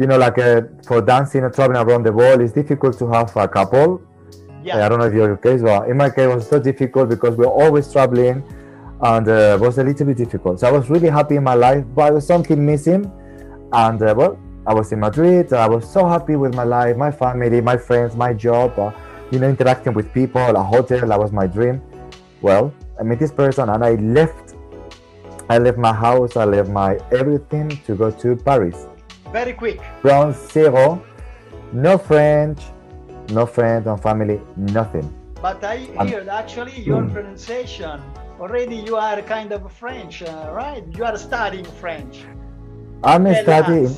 you 0.00 0.06
know 0.08 0.18
like 0.18 0.38
uh, 0.38 0.62
for 0.88 1.00
dancing 1.00 1.44
and 1.44 1.54
traveling 1.54 1.80
around 1.80 2.02
the 2.02 2.12
world 2.12 2.40
it's 2.40 2.52
difficult 2.52 2.98
to 2.98 3.06
have 3.08 3.34
a 3.36 3.46
couple. 3.46 4.02
Yeah. 4.64 4.84
I 4.84 4.88
don't 4.88 4.98
know 4.98 5.06
if 5.06 5.14
your 5.14 5.36
case 5.36 5.62
but 5.62 5.88
in 5.88 5.96
my 5.96 6.10
case 6.10 6.26
it 6.28 6.34
was 6.34 6.48
so 6.48 6.58
difficult 6.58 7.08
because 7.08 7.36
we 7.36 7.46
we're 7.46 7.58
always 7.64 7.90
traveling 7.92 8.42
and 9.02 9.28
uh, 9.28 9.56
it 9.58 9.60
was 9.60 9.78
a 9.78 9.84
little 9.84 10.06
bit 10.06 10.16
difficult 10.16 10.60
so 10.60 10.68
i 10.68 10.70
was 10.70 10.90
really 10.90 11.08
happy 11.08 11.36
in 11.36 11.44
my 11.44 11.54
life 11.54 11.84
but 11.94 12.04
there 12.06 12.14
was 12.14 12.26
something 12.26 12.64
missing 12.64 13.10
and 13.72 14.02
uh, 14.02 14.14
well 14.16 14.38
i 14.66 14.74
was 14.74 14.92
in 14.92 15.00
madrid 15.00 15.52
i 15.52 15.66
was 15.66 15.90
so 15.90 16.06
happy 16.06 16.36
with 16.36 16.54
my 16.54 16.64
life 16.64 16.96
my 16.96 17.10
family 17.10 17.60
my 17.60 17.76
friends 17.76 18.14
my 18.14 18.32
job 18.32 18.78
uh, 18.78 18.90
you 19.30 19.38
know, 19.38 19.48
interacting 19.48 19.94
with 19.94 20.12
people, 20.12 20.40
a 20.40 20.62
hotel, 20.62 21.06
that 21.06 21.18
was 21.18 21.32
my 21.32 21.46
dream. 21.46 21.80
Well, 22.42 22.74
I 22.98 23.04
met 23.04 23.18
this 23.18 23.32
person 23.32 23.68
and 23.68 23.84
I 23.84 23.94
left. 23.94 24.54
I 25.48 25.58
left 25.58 25.78
my 25.78 25.92
house, 25.92 26.36
I 26.36 26.44
left 26.44 26.70
my 26.70 26.98
everything 27.10 27.68
to 27.86 27.94
go 27.94 28.10
to 28.10 28.36
Paris. 28.36 28.86
Very 29.32 29.52
quick. 29.52 29.80
Ground 30.00 30.34
zero, 30.34 31.04
no 31.72 31.98
French, 31.98 32.60
no 33.30 33.46
friends, 33.46 33.86
no 33.86 33.96
family, 33.96 34.40
nothing. 34.56 35.12
But 35.42 35.62
I 35.64 35.86
heard 36.06 36.28
actually 36.28 36.80
your 36.80 37.02
mm. 37.02 37.12
pronunciation. 37.12 38.00
Already 38.40 38.76
you 38.76 38.96
are 38.96 39.20
kind 39.20 39.52
of 39.52 39.70
French, 39.70 40.22
uh, 40.22 40.50
right? 40.54 40.82
You 40.96 41.04
are 41.04 41.18
studying 41.18 41.66
French. 41.76 42.24
I'm 43.04 43.28
studying 43.34 43.94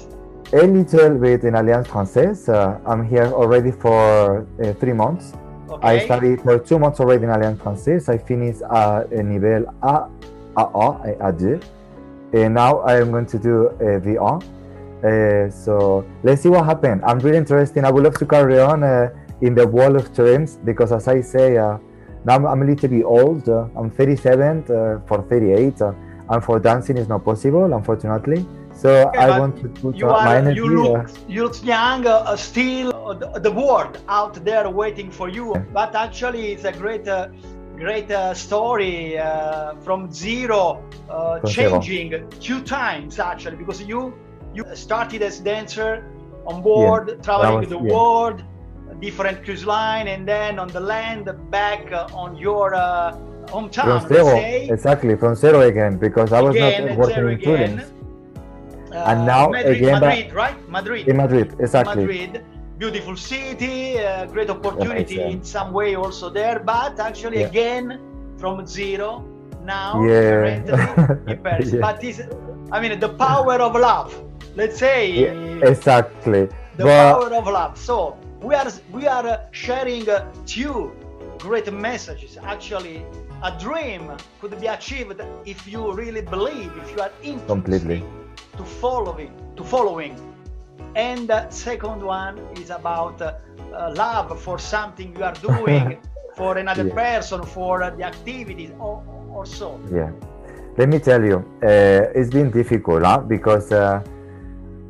a 0.52 0.66
little 0.66 1.16
bit 1.16 1.44
in 1.44 1.54
Alliance 1.54 1.86
Française. 1.86 2.48
Uh, 2.48 2.76
I'm 2.84 3.06
here 3.06 3.26
already 3.26 3.70
for 3.70 4.44
uh, 4.60 4.72
three 4.80 4.94
months. 4.94 5.32
Okay. 5.70 5.86
I 5.86 6.04
studied 6.06 6.42
for 6.42 6.58
two 6.58 6.80
months 6.80 6.98
already 6.98 7.22
in 7.22 7.30
Alliance 7.30 7.60
Française. 7.62 8.08
I 8.08 8.18
finished 8.18 8.62
uh, 8.62 9.04
a 9.12 9.22
level 9.22 9.72
A, 9.80 10.10
AA, 10.56 11.30
A2. 11.30 11.62
And 12.32 12.54
now 12.54 12.80
I 12.80 13.00
am 13.00 13.12
going 13.12 13.26
to 13.26 13.38
do 13.38 13.66
a 13.78 14.00
B1. 14.00 14.42
Uh, 15.04 15.50
so 15.52 16.04
let's 16.24 16.42
see 16.42 16.48
what 16.48 16.66
happens. 16.66 17.00
I'm 17.06 17.20
really 17.20 17.38
interested. 17.38 17.84
I 17.84 17.92
would 17.92 18.02
love 18.02 18.18
to 18.18 18.26
carry 18.26 18.58
on 18.58 18.82
uh, 18.82 19.10
in 19.40 19.54
the 19.54 19.68
world 19.68 19.94
of 19.94 20.12
dreams 20.12 20.58
because, 20.64 20.90
as 20.90 21.06
I 21.06 21.20
say, 21.20 21.58
uh, 21.58 21.78
now 22.24 22.36
I'm, 22.36 22.46
I'm, 22.46 22.62
a 22.62 22.64
little 22.64 22.88
bit 22.88 23.04
old. 23.04 23.48
Uh, 23.48 23.68
I'm 23.76 23.90
37 23.90 24.64
uh, 24.70 25.00
for 25.06 25.22
38, 25.28 25.80
uh, 25.80 25.92
and 26.30 26.44
for 26.44 26.58
dancing 26.58 26.96
is 26.96 27.08
not 27.08 27.24
possible, 27.24 27.72
unfortunately. 27.72 28.46
So 28.74 29.08
okay, 29.08 29.18
I 29.18 29.38
want 29.38 29.60
to 29.62 29.68
put 29.68 29.96
you 29.96 30.08
are, 30.08 30.24
my 30.24 30.36
energy. 30.36 30.56
You 30.56 30.82
look, 30.82 31.10
you 31.28 31.42
look 31.44 31.64
young, 31.64 32.06
uh, 32.06 32.36
still 32.36 32.94
uh, 32.94 33.14
the, 33.14 33.40
the, 33.40 33.52
world 33.52 33.98
out 34.08 34.34
there 34.44 34.68
waiting 34.70 35.10
for 35.10 35.28
you. 35.28 35.54
But 35.72 35.94
actually, 35.94 36.52
it's 36.52 36.64
a 36.64 36.72
great, 36.72 37.06
uh, 37.06 37.28
great 37.76 38.10
uh, 38.10 38.34
story 38.34 39.18
uh, 39.18 39.74
from 39.80 40.10
zero, 40.10 40.82
uh, 41.10 41.40
changing 41.40 42.28
two 42.40 42.62
times 42.62 43.18
actually, 43.18 43.56
because 43.56 43.82
you 43.82 44.14
you 44.54 44.64
started 44.74 45.22
as 45.22 45.38
dancer 45.40 46.10
on 46.46 46.62
board, 46.62 47.08
yeah, 47.08 47.22
traveling 47.22 47.60
was, 47.60 47.68
the 47.68 47.80
yeah. 47.80 47.94
world, 47.94 48.44
different 49.02 49.44
cruise 49.44 49.66
line, 49.66 50.06
and 50.08 50.26
then 50.26 50.58
on 50.58 50.68
the 50.68 50.80
land 50.80 51.28
back 51.50 51.92
uh, 51.92 52.06
on 52.14 52.36
your 52.36 52.74
uh, 52.74 53.12
hometown. 53.46 54.00
From 54.00 54.08
zero, 54.08 54.36
exactly 54.38 55.16
from 55.16 55.34
zero 55.34 55.60
again, 55.62 55.98
because 55.98 56.32
I 56.32 56.40
was 56.40 56.54
again, 56.54 56.86
not 56.86 56.98
working 56.98 57.28
in 57.28 57.40
tourism 57.40 58.02
uh, 58.92 59.04
and 59.08 59.26
now 59.26 59.48
Madrid, 59.48 59.76
again 59.76 60.00
Madrid, 60.00 60.32
right? 60.32 60.68
Madrid. 60.68 61.08
In 61.08 61.16
Madrid, 61.16 61.56
exactly. 61.58 62.04
Madrid, 62.04 62.44
beautiful 62.78 63.16
city, 63.16 63.98
uh, 63.98 64.26
great 64.26 64.50
opportunity 64.50 65.20
in 65.20 65.42
some 65.42 65.72
way 65.72 65.94
also 65.94 66.28
there, 66.28 66.58
but 66.60 67.00
actually 67.00 67.40
yeah. 67.40 67.48
again 67.48 68.00
from 68.36 68.66
zero 68.66 69.24
now 69.64 70.02
yeah. 70.04 70.60
in 71.26 71.42
Paris. 71.42 71.72
yeah. 71.72 71.80
But 71.80 72.00
this, 72.00 72.20
I 72.70 72.80
mean, 72.80 72.98
the 73.00 73.08
power 73.08 73.54
of 73.54 73.74
love. 73.74 74.12
Let's 74.54 74.78
say 74.78 75.10
yeah, 75.10 75.66
exactly 75.68 76.48
the 76.76 76.84
but, 76.84 77.12
power 77.12 77.34
of 77.34 77.46
love. 77.46 77.78
So 77.78 78.18
we 78.42 78.54
are 78.54 78.70
we 78.90 79.06
are 79.06 79.26
uh, 79.26 79.46
sharing 79.52 80.08
uh, 80.08 80.32
two 80.46 80.92
great 81.38 81.72
messages. 81.72 82.36
Actually, 82.36 83.04
a 83.42 83.58
dream 83.58 84.12
could 84.40 84.60
be 84.60 84.66
achieved 84.66 85.20
if 85.44 85.66
you 85.66 85.92
really 85.92 86.22
believe, 86.22 86.72
if 86.82 86.90
you 86.94 87.00
are 87.00 87.12
interested. 87.22 87.46
Completely 87.46 88.02
to 88.56 88.64
following 88.64 89.32
to 89.56 89.64
following 89.64 90.14
and 90.94 91.28
the 91.28 91.48
second 91.50 92.02
one 92.02 92.38
is 92.56 92.70
about 92.70 93.20
uh, 93.20 93.34
uh, 93.72 93.94
love 93.96 94.40
for 94.40 94.58
something 94.58 95.16
you 95.16 95.24
are 95.24 95.34
doing 95.34 95.98
for 96.36 96.58
another 96.58 96.86
yeah. 96.86 96.94
person 96.94 97.42
for 97.42 97.82
uh, 97.82 97.90
the 97.90 98.02
activities 98.02 98.70
or, 98.78 99.02
or 99.32 99.46
so 99.46 99.80
yeah 99.90 100.10
let 100.76 100.88
me 100.88 100.98
tell 100.98 101.24
you 101.24 101.38
uh, 101.62 102.18
it's 102.18 102.30
been 102.30 102.50
difficult 102.50 103.02
huh? 103.04 103.18
because 103.18 103.72
uh, 103.72 104.02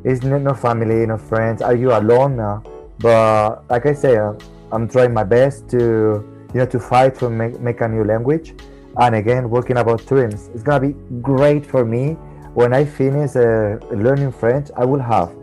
it's 0.03 0.23
no 0.23 0.53
family 0.53 1.05
no 1.05 1.17
friends 1.17 1.61
are 1.61 1.75
you 1.75 1.91
alone 1.91 2.35
now 2.35 2.61
but 2.99 3.63
like 3.69 3.85
i 3.85 3.93
say 3.93 4.17
uh, 4.17 4.33
i'm 4.71 4.87
trying 4.87 5.13
my 5.13 5.23
best 5.23 5.69
to 5.69 5.77
you 6.53 6.59
know 6.59 6.65
to 6.65 6.79
fight 6.79 7.15
to 7.15 7.29
make, 7.29 7.59
make 7.59 7.81
a 7.81 7.87
new 7.87 8.03
language 8.03 8.53
and 9.01 9.15
again 9.15 9.49
working 9.49 9.77
about 9.77 10.05
dreams 10.05 10.49
it's 10.53 10.63
gonna 10.63 10.79
be 10.79 10.95
great 11.21 11.65
for 11.65 11.83
me 11.83 12.17
when 12.53 12.71
I 12.71 12.85
finish 12.85 13.35
uh, 13.35 13.77
learning 13.91 14.31
French, 14.31 14.69
I 14.77 14.85
will 14.85 14.99
have 14.99 15.33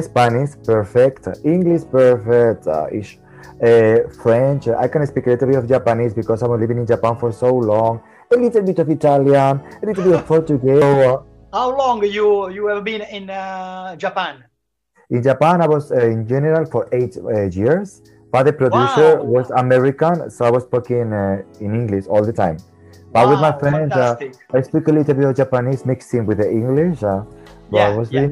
Spanish 0.00 0.50
perfect, 0.64 1.28
English 1.44 1.82
perfect, 1.90 2.66
uh, 2.66 2.86
ish, 2.90 3.18
uh, 3.62 4.08
French. 4.22 4.68
I 4.68 4.88
can 4.88 5.06
speak 5.06 5.26
a 5.26 5.30
little 5.30 5.48
bit 5.48 5.58
of 5.58 5.68
Japanese 5.68 6.14
because 6.14 6.42
I'm 6.42 6.58
living 6.58 6.78
in 6.78 6.86
Japan 6.86 7.16
for 7.16 7.30
so 7.30 7.54
long. 7.54 8.00
A 8.32 8.36
little 8.36 8.62
bit 8.62 8.78
of 8.78 8.88
Italian, 8.88 9.60
a 9.60 9.86
little 9.86 10.04
bit 10.04 10.14
of 10.14 10.26
Portuguese. 10.32 10.82
How 11.52 11.76
long 11.76 12.04
you 12.04 12.48
you 12.50 12.66
have 12.66 12.82
been 12.82 13.02
in 13.02 13.30
uh, 13.30 13.94
Japan? 13.96 14.44
In 15.10 15.22
Japan, 15.22 15.62
I 15.62 15.68
was 15.68 15.92
uh, 15.92 16.00
in 16.00 16.26
general 16.26 16.66
for 16.66 16.88
eight 16.92 17.16
uh, 17.16 17.44
years. 17.44 18.02
But 18.32 18.42
the 18.42 18.52
producer 18.52 19.16
wow. 19.16 19.24
was 19.24 19.50
American, 19.50 20.28
so 20.30 20.44
I 20.44 20.50
was 20.50 20.64
speaking 20.64 21.12
in 21.60 21.74
English 21.74 22.06
all 22.06 22.24
the 22.24 22.32
time. 22.32 22.58
But 23.12 23.24
wow, 23.24 23.30
with 23.30 23.40
my 23.40 23.52
friends, 23.58 23.92
uh, 23.92 24.16
I 24.52 24.60
speak 24.62 24.88
a 24.88 24.92
little 24.92 25.14
bit 25.14 25.24
of 25.24 25.36
Japanese 25.36 25.86
mixing 25.86 26.26
with 26.26 26.38
the 26.38 26.50
English. 26.50 27.02
Uh, 27.02 27.24
yeah, 27.72 27.92
it 27.92 27.96
was 27.96 28.12
yeah. 28.12 28.28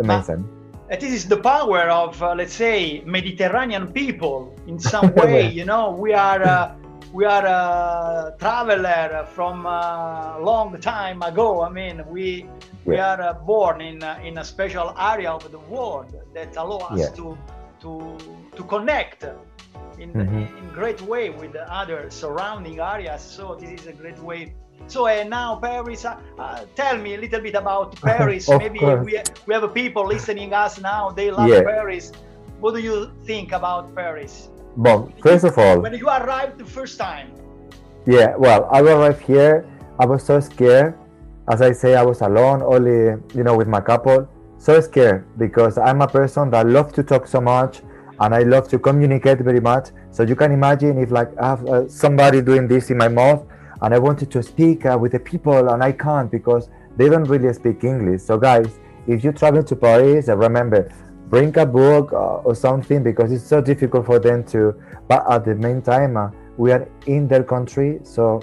amazing. 0.00 0.48
But 0.88 1.00
this 1.00 1.12
is 1.12 1.28
the 1.28 1.36
power 1.36 1.82
of, 1.90 2.20
uh, 2.22 2.34
let's 2.34 2.54
say, 2.54 3.02
Mediterranean 3.06 3.92
people 3.92 4.54
in 4.66 4.78
some 4.92 5.14
way. 5.14 5.50
you 5.50 5.64
know, 5.64 5.90
we 5.90 6.14
are 6.14 6.42
uh, 6.42 6.74
we 7.14 7.24
are 7.24 7.46
a 7.46 8.34
traveler 8.40 9.24
from 9.34 9.66
a 9.66 10.36
long 10.40 10.76
time 10.80 11.22
ago. 11.22 11.62
I 11.62 11.70
mean, 11.70 12.02
we 12.08 12.46
we 12.84 12.98
are 12.98 13.22
uh, 13.22 13.32
born 13.34 13.80
in 13.80 14.02
uh, 14.02 14.18
in 14.24 14.38
a 14.38 14.44
special 14.44 14.92
area 14.98 15.30
of 15.30 15.48
the 15.52 15.60
world 15.60 16.12
that 16.34 16.56
allow 16.56 16.78
us 16.90 16.98
yeah. 16.98 17.10
to 17.10 17.38
to 17.82 18.18
to 18.56 18.62
connect 18.64 19.22
in, 20.00 20.12
mm-hmm. 20.12 20.58
in 20.58 20.68
great 20.74 21.00
way 21.02 21.30
with 21.30 21.52
the 21.52 21.64
other 21.72 22.10
surrounding 22.10 22.80
areas. 22.80 23.22
So 23.22 23.54
this 23.54 23.82
is 23.82 23.86
a 23.86 23.92
great 23.92 24.18
way. 24.18 24.52
So 24.88 25.06
uh, 25.06 25.22
now 25.22 25.54
Paris, 25.54 26.04
uh, 26.04 26.18
uh, 26.36 26.64
tell 26.74 26.98
me 26.98 27.14
a 27.14 27.18
little 27.18 27.40
bit 27.40 27.54
about 27.54 27.94
Paris. 28.10 28.48
Maybe 28.48 28.80
we, 28.80 29.22
we 29.46 29.54
have 29.54 29.72
people 29.72 30.04
listening 30.04 30.52
us 30.52 30.80
now. 30.80 31.10
They 31.10 31.30
love 31.30 31.48
yeah. 31.48 31.62
Paris. 31.62 32.10
What 32.58 32.74
do 32.74 32.80
you 32.80 33.12
think 33.22 33.52
about 33.52 33.94
Paris? 33.94 34.50
Well, 34.76 35.12
first 35.22 35.44
of 35.44 35.56
all, 35.58 35.80
when 35.80 35.94
you 35.94 36.08
arrived 36.08 36.58
the 36.58 36.64
first 36.64 36.98
time. 36.98 37.30
Yeah, 38.06 38.34
well, 38.36 38.68
I 38.70 38.80
arrived 38.80 39.22
here. 39.22 39.66
I 39.98 40.06
was 40.06 40.24
so 40.24 40.40
scared. 40.40 40.98
As 41.48 41.62
I 41.62 41.72
say, 41.72 41.94
I 41.94 42.02
was 42.02 42.20
alone, 42.20 42.62
only 42.62 43.20
you 43.34 43.44
know, 43.44 43.56
with 43.56 43.68
my 43.68 43.80
couple. 43.80 44.28
So 44.58 44.80
scared 44.80 45.26
because 45.38 45.78
I'm 45.78 46.00
a 46.00 46.08
person 46.08 46.50
that 46.50 46.66
loves 46.66 46.92
to 46.94 47.02
talk 47.02 47.26
so 47.26 47.40
much 47.40 47.82
and 48.20 48.34
I 48.34 48.40
love 48.40 48.68
to 48.68 48.78
communicate 48.78 49.38
very 49.40 49.60
much. 49.60 49.88
So 50.10 50.22
you 50.22 50.36
can 50.36 50.52
imagine 50.52 50.98
if 50.98 51.10
like 51.10 51.30
I 51.38 51.48
have 51.48 51.66
uh, 51.66 51.88
somebody 51.88 52.40
doing 52.42 52.66
this 52.66 52.90
in 52.90 52.96
my 52.96 53.08
mouth, 53.08 53.46
and 53.82 53.92
I 53.92 53.98
wanted 53.98 54.30
to 54.30 54.42
speak 54.42 54.86
uh, 54.86 54.96
with 54.98 55.12
the 55.12 55.18
people 55.18 55.68
and 55.68 55.82
I 55.82 55.92
can't 55.92 56.30
because 56.30 56.70
they 56.96 57.08
don't 57.08 57.24
really 57.24 57.52
speak 57.52 57.84
English. 57.84 58.22
So 58.22 58.38
guys, 58.38 58.78
if 59.06 59.22
you 59.22 59.32
travel 59.32 59.62
to 59.62 59.76
Paris, 59.76 60.28
uh, 60.28 60.36
remember 60.36 60.90
bring 61.28 61.56
a 61.58 61.66
book 61.66 62.12
uh, 62.12 62.46
or 62.46 62.54
something 62.54 63.02
because 63.02 63.32
it's 63.32 63.44
so 63.44 63.60
difficult 63.60 64.06
for 64.06 64.18
them 64.18 64.44
to. 64.44 64.74
But 65.08 65.24
at 65.30 65.44
the 65.44 65.54
meantime, 65.54 66.16
uh, 66.16 66.30
we 66.56 66.72
are 66.72 66.88
in 67.06 67.28
their 67.28 67.44
country, 67.44 68.00
so 68.02 68.42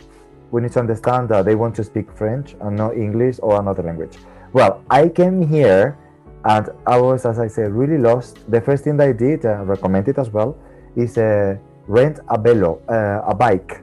we 0.52 0.62
need 0.62 0.74
to 0.74 0.80
understand 0.80 1.30
that 1.30 1.46
they 1.46 1.56
want 1.56 1.76
to 1.76 1.84
speak 1.84 2.12
French 2.16 2.56
and 2.62 2.76
not 2.76 2.96
English 2.96 3.40
or 3.42 3.60
another 3.60 3.84
language. 3.84 4.18
Well, 4.54 4.84
I 4.90 5.08
came 5.08 5.48
here 5.48 5.98
and 6.44 6.70
I 6.86 7.00
was, 7.00 7.26
as 7.26 7.40
I 7.40 7.48
said, 7.48 7.72
really 7.72 7.98
lost. 7.98 8.40
The 8.52 8.60
first 8.60 8.84
thing 8.84 8.98
that 8.98 9.08
I 9.08 9.14
did, 9.14 9.46
uh, 9.46 9.64
recommend 9.64 10.08
it 10.08 10.18
as 10.18 10.30
well, 10.30 10.58
is 10.96 11.18
uh, 11.18 11.56
rent 11.88 12.20
a 12.30 12.38
velo, 12.38 12.82
uh, 12.90 13.32
a 13.32 13.34
bike. 13.34 13.82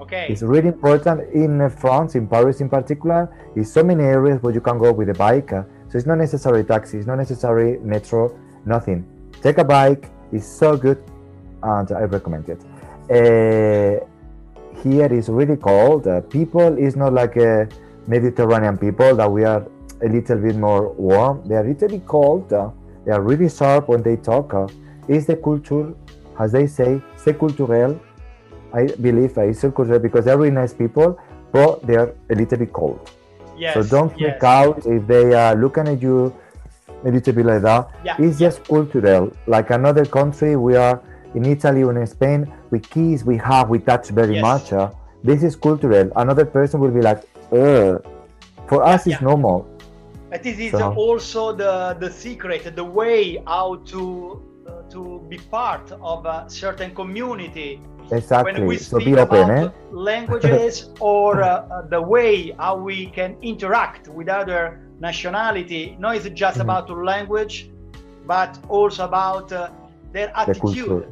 Okay. 0.00 0.26
It's 0.28 0.42
really 0.42 0.68
important 0.68 1.32
in 1.32 1.68
France, 1.70 2.14
in 2.14 2.28
Paris 2.28 2.60
in 2.60 2.68
particular. 2.68 3.34
In 3.56 3.64
so 3.64 3.82
many 3.82 4.04
areas 4.04 4.42
where 4.42 4.52
you 4.52 4.60
can 4.60 4.78
go 4.78 4.92
with 4.92 5.08
a 5.08 5.14
bike. 5.14 5.52
Uh, 5.94 5.98
so 5.98 5.98
it's 5.98 6.06
not 6.06 6.18
necessary 6.18 6.64
taxi, 6.64 6.98
it's 6.98 7.06
not 7.06 7.16
necessary 7.16 7.78
metro, 7.78 8.36
nothing. 8.66 9.04
Take 9.42 9.58
a 9.58 9.64
bike, 9.64 10.10
it's 10.32 10.46
so 10.46 10.76
good, 10.76 10.98
and 11.62 11.90
I 11.92 12.02
recommend 12.02 12.48
it. 12.48 12.60
Uh, 13.10 14.04
here 14.82 15.12
is 15.12 15.28
really 15.28 15.56
cold. 15.56 16.06
Uh, 16.06 16.20
people 16.22 16.76
is 16.78 16.96
not 16.96 17.12
like 17.12 17.36
a 17.36 17.68
Mediterranean 18.06 18.76
people 18.76 19.14
that 19.16 19.30
we 19.30 19.44
are 19.44 19.66
a 20.02 20.08
little 20.08 20.38
bit 20.38 20.56
more 20.56 20.92
warm. 20.94 21.42
They 21.46 21.54
are 21.54 21.64
literally 21.64 22.02
cold. 22.06 22.52
Uh, 22.52 22.70
they 23.04 23.12
are 23.12 23.22
really 23.22 23.48
sharp 23.48 23.88
when 23.88 24.02
they 24.02 24.16
talk. 24.16 24.52
Uh, 24.52 24.66
is 25.08 25.26
the 25.26 25.36
culture, 25.36 25.94
as 26.38 26.52
they 26.52 26.66
say, 26.66 27.00
c'est 27.16 27.38
culturel. 27.38 27.98
I 28.72 28.86
believe 28.86 29.38
uh, 29.38 29.42
it's 29.42 29.60
cultural 29.60 30.00
because 30.00 30.24
they're 30.24 30.38
really 30.38 30.50
nice 30.50 30.74
people, 30.74 31.18
but 31.52 31.86
they 31.86 31.96
are 31.96 32.14
a 32.30 32.34
little 32.34 32.58
bit 32.58 32.72
cold. 32.72 33.10
Yes. 33.56 33.74
So 33.74 33.82
don't 33.82 34.10
freak 34.10 34.40
yes. 34.40 34.42
out 34.42 34.86
if 34.86 35.06
they 35.06 35.32
are 35.34 35.54
looking 35.54 35.88
at 35.88 36.00
you 36.02 36.34
a 37.04 37.10
little 37.10 37.32
bit 37.32 37.46
like 37.46 37.62
that. 37.62 37.88
Yeah, 38.04 38.16
It's 38.18 38.38
just 38.38 38.64
cultural. 38.64 39.30
Like 39.46 39.70
another 39.70 40.04
country, 40.06 40.56
we 40.56 40.76
are 40.76 41.00
in 41.34 41.44
Italy 41.44 41.82
or 41.82 41.96
in 41.98 42.06
Spain, 42.06 42.52
we 42.70 42.80
kiss, 42.80 43.24
we 43.24 43.36
hug, 43.36 43.68
we 43.68 43.78
touch 43.78 44.08
very 44.10 44.34
Yes. 44.34 44.42
much. 44.42 44.72
uh, 44.72 44.90
this 45.22 45.42
is 45.42 45.56
cultural. 45.56 46.10
Another 46.16 46.44
person 46.44 46.80
will 46.80 46.90
be 46.90 47.00
like, 47.00 47.22
Ugh. 47.52 48.02
For 48.68 48.82
us, 48.82 49.06
it's 49.06 49.20
normal. 49.20 49.66
But 50.30 50.42
this 50.42 50.58
is 50.58 50.72
So- 50.72 50.92
also 50.94 51.52
the 51.52 51.96
the 52.00 52.10
secret, 52.10 52.74
the 52.74 52.84
way 52.84 53.42
how 53.46 53.76
to 53.92 54.42
uh, 54.66 54.82
to 54.90 55.20
be 55.28 55.38
part 55.50 55.92
of 56.00 56.24
a 56.26 56.44
certain 56.48 56.90
community. 56.94 57.80
Exactly. 58.10 58.52
When 58.52 58.66
we 58.66 58.76
So 58.78 58.98
be 58.98 59.14
open, 59.16 59.50
about 59.50 59.50
eh? 59.50 59.68
languages 59.90 60.90
or 61.00 61.42
uh, 61.42 61.48
uh, 61.48 61.82
the 61.88 62.00
way 62.00 62.52
how 62.58 62.76
we 62.76 63.06
can 63.06 63.36
interact 63.42 64.08
with 64.08 64.28
other 64.28 64.80
nationality, 65.00 65.96
not 65.98 66.16
it's 66.16 66.28
just 66.30 66.58
Mhm. 66.58 66.62
about 66.62 66.90
language, 66.90 67.70
but 68.26 68.58
also 68.68 69.04
about 69.04 69.52
uh, 69.52 69.70
their 70.12 70.28
The 70.28 70.38
attitude. 70.40 70.60
culture, 70.60 71.08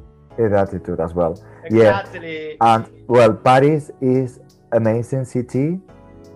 the 0.50 0.58
attitude 0.58 1.00
as 1.00 1.14
well. 1.14 1.34
Yeah. 1.70 2.00
Exactly. 2.00 2.56
And 2.60 2.84
well, 3.08 3.32
Paris 3.34 3.90
is 4.00 4.40
amazing 4.72 5.24
city. 5.24 5.80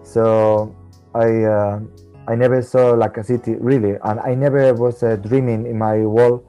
So 0.02 0.74
I 1.14 1.44
uh, 1.44 1.80
I 2.28 2.34
never 2.34 2.62
saw 2.62 2.90
like 2.94 3.16
a 3.18 3.24
city 3.24 3.54
really, 3.60 3.94
and 4.02 4.20
I 4.20 4.34
never 4.34 4.74
was 4.74 5.02
uh, 5.02 5.16
dreaming 5.16 5.66
in 5.66 5.78
my 5.78 6.04
world 6.06 6.44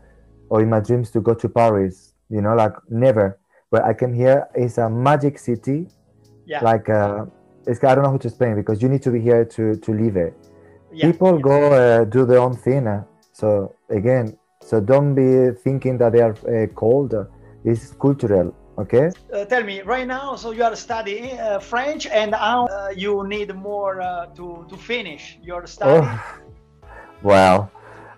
or 0.49 0.61
in 0.61 0.69
my 0.69 0.79
dreams 0.79 1.11
to 1.11 1.21
go 1.21 1.33
to 1.33 1.47
Paris. 1.49 2.13
You 2.29 2.41
know, 2.41 2.55
like 2.55 2.73
never. 2.89 3.37
But 3.71 3.83
I 3.83 3.93
came 3.93 4.13
here. 4.13 4.47
It's 4.55 4.77
a 4.77 4.89
magic 4.89 5.37
city. 5.39 5.87
yeah. 6.45 6.63
Like 6.63 6.89
uh, 6.89 7.25
it's 7.65 7.83
I 7.83 7.93
don't 7.95 8.03
know 8.05 8.11
how 8.11 8.17
to 8.17 8.27
explain 8.27 8.55
because 8.55 8.81
you 8.81 8.89
need 8.89 9.01
to 9.03 9.11
be 9.11 9.19
here 9.19 9.43
to 9.55 9.75
to 9.75 9.91
live 9.93 10.15
it. 10.17 10.33
yeah. 10.91 11.11
People 11.11 11.37
go 11.39 11.57
uh, 11.73 12.05
do 12.05 12.25
their 12.25 12.39
own 12.39 12.55
thing. 12.55 12.87
uh, 12.87 13.03
So 13.33 13.75
again, 13.89 14.37
so 14.61 14.79
don't 14.79 15.13
be 15.15 15.51
thinking 15.63 15.97
that 15.99 16.11
they 16.13 16.21
are 16.21 16.35
uh, 16.47 16.67
cold. 16.75 17.13
It's 17.65 17.91
cultural. 17.99 18.53
Okay. 18.79 19.09
Uh, 19.33 19.43
tell 19.45 19.63
me 19.63 19.81
right 19.81 20.07
now. 20.07 20.35
So 20.35 20.51
you 20.51 20.63
are 20.63 20.75
studying 20.75 21.37
uh, 21.39 21.59
French, 21.59 22.05
and 22.07 22.33
uh, 22.35 22.89
you 22.95 23.27
need 23.27 23.49
more 23.55 23.99
uh, 24.01 24.27
to 24.37 24.65
to 24.69 24.75
finish 24.77 25.37
your 25.43 25.67
study? 25.67 25.91
Oh, 25.99 26.07
well, 27.23 27.69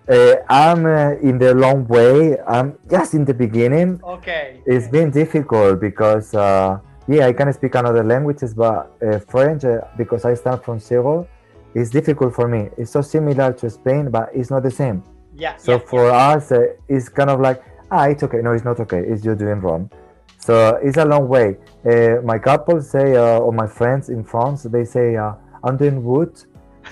uh, 0.10 0.36
I'm 0.50 0.86
uh, 0.86 1.12
in 1.22 1.38
the 1.38 1.54
long 1.54 1.88
way. 1.88 2.38
I'm 2.48 2.78
just 2.90 3.14
in 3.14 3.26
the 3.26 3.34
beginning. 3.34 4.02
Okay. 4.04 4.62
It's 4.66 4.88
been 4.88 5.12
difficult 5.12 5.80
because, 5.80 6.34
uh, 6.34 6.80
yeah, 7.08 7.28
I 7.28 7.34
can 7.34 7.52
speak 7.54 7.76
another 7.76 8.04
languages, 8.04 8.54
but 8.54 8.92
uh, 9.02 9.20
French, 9.20 9.66
uh, 9.66 9.82
because 9.98 10.26
I 10.26 10.34
start 10.34 10.66
from 10.66 10.80
zero, 10.80 11.28
it's 11.76 11.90
difficult 11.90 12.34
for 12.34 12.48
me. 12.48 12.70
It's 12.78 12.92
so 12.92 13.02
similar 13.02 13.54
to 13.54 13.70
Spain, 13.70 14.10
but 14.10 14.30
it's 14.34 14.50
not 14.50 14.64
the 14.64 14.72
same. 14.72 15.04
Yeah. 15.36 15.56
So 15.58 15.74
yeah. 15.74 15.80
for 15.88 16.10
us, 16.10 16.52
uh, 16.52 16.74
it's 16.88 17.10
kind 17.10 17.30
of 17.30 17.40
like, 17.40 17.64
ah, 17.92 18.06
it's 18.06 18.24
okay. 18.24 18.42
No, 18.42 18.54
it's 18.54 18.66
not 18.66 18.80
okay. 18.80 19.00
It's 19.00 19.24
you 19.24 19.36
doing 19.36 19.62
wrong. 19.62 19.92
So 20.40 20.80
it's 20.82 20.98
a 20.98 21.06
long 21.06 21.28
way. 21.28 21.58
Uh, 21.86 22.22
my 22.24 22.40
couple 22.40 22.82
say, 22.82 23.16
uh, 23.16 23.40
or 23.40 23.54
my 23.54 23.68
friends 23.68 24.10
in 24.10 24.24
France, 24.24 24.64
they 24.64 24.86
say, 24.86 25.16
uh, 25.18 25.34
I'm 25.64 25.78
doing 25.78 26.02
good, 26.04 26.44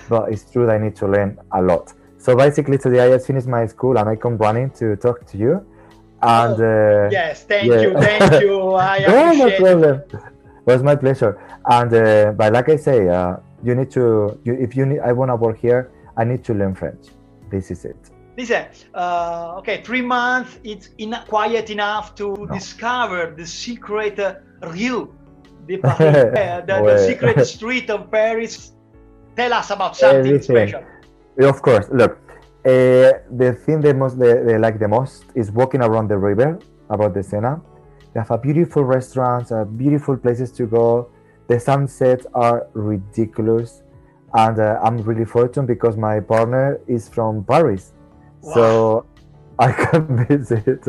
but 0.10 0.32
it's 0.32 0.52
true 0.52 0.66
that 0.66 0.76
I 0.76 0.78
need 0.78 0.96
to 0.98 1.08
learn 1.08 1.40
a 1.52 1.62
lot. 1.62 1.94
So 2.28 2.36
basically, 2.36 2.78
today 2.78 3.00
I 3.00 3.10
just 3.12 3.26
finished 3.26 3.48
my 3.48 3.66
school 3.68 3.98
and 3.98 4.10
I 4.10 4.18
come 4.18 4.36
running 4.36 4.70
to 4.72 4.98
talk 4.98 5.26
to 5.28 5.38
you. 5.38 5.66
And 6.22 6.60
uh, 6.60 7.08
Yes. 7.10 7.46
Thank 7.46 7.72
yeah. 7.72 7.82
you. 7.84 7.94
Thank 7.94 8.42
you. 8.44 8.76
I 8.76 9.00
no, 9.00 9.32
no 9.32 9.58
problem. 9.58 10.02
It 10.12 10.66
was 10.66 10.84
my 10.84 10.98
pleasure. 10.98 11.40
And 11.64 11.94
uh, 11.94 12.34
but 12.34 12.52
like 12.52 12.68
I 12.68 12.76
say, 12.76 13.08
uh, 13.08 13.38
you 13.64 13.76
need 13.76 13.92
to. 13.92 14.38
You, 14.44 14.56
if 14.56 14.76
you 14.76 14.86
need, 14.86 15.00
I 15.00 15.14
want 15.14 15.32
to 15.32 15.38
work 15.38 15.58
here. 15.58 15.90
I 16.18 16.26
need 16.26 16.44
to 16.44 16.54
learn 16.54 16.76
French. 16.76 17.04
This 17.50 17.72
is 17.72 17.86
it. 17.86 18.12
Listen, 18.38 18.66
uh, 18.94 19.60
okay, 19.60 19.82
three 19.82 20.02
months, 20.02 20.60
it's 20.66 20.90
in, 20.98 21.16
quiet 21.30 21.70
enough 21.70 22.14
to 22.16 22.46
discover 22.52 23.34
the 23.38 23.48
secret 23.48 24.20
uh, 24.20 24.36
rue, 24.76 25.16
the, 25.66 25.78
Paris, 25.84 26.38
uh, 26.38 26.62
the, 26.68 26.76
the 26.92 27.08
secret 27.08 27.46
street 27.56 27.90
of 27.90 28.12
Paris. 28.12 28.74
Tell 29.38 29.54
us 29.54 29.70
about 29.70 29.96
something 29.96 30.34
Everything. 30.34 30.68
special. 30.68 30.97
Of 31.40 31.62
course. 31.62 31.88
Look, 31.92 32.18
uh, 32.66 33.24
the 33.38 33.58
thing 33.66 33.80
they 33.82 33.94
most 33.94 34.18
they, 34.18 34.34
they 34.44 34.58
like 34.58 34.80
the 34.80 34.88
most 34.88 35.26
is 35.36 35.52
walking 35.52 35.82
around 35.82 36.08
the 36.10 36.18
river 36.18 36.60
about 36.90 37.14
the 37.14 37.24
Sena. 37.24 37.62
They 38.14 38.20
have 38.20 38.32
a 38.32 38.38
beautiful 38.38 38.84
restaurants, 38.84 39.52
uh, 39.52 39.64
beautiful 39.66 40.18
places 40.18 40.52
to 40.54 40.66
go. 40.66 41.10
The 41.48 41.60
sunsets 41.60 42.26
are 42.34 42.68
ridiculous, 42.74 43.84
and 44.34 44.60
uh, 44.60 44.80
I'm 44.84 44.98
really 44.98 45.26
fortunate 45.26 45.68
because 45.68 45.96
my 45.96 46.20
partner 46.20 46.80
is 46.88 47.08
from 47.08 47.44
Paris, 47.46 47.94
so 48.42 49.06
I 49.60 49.72
can 49.72 50.26
visit 50.28 50.88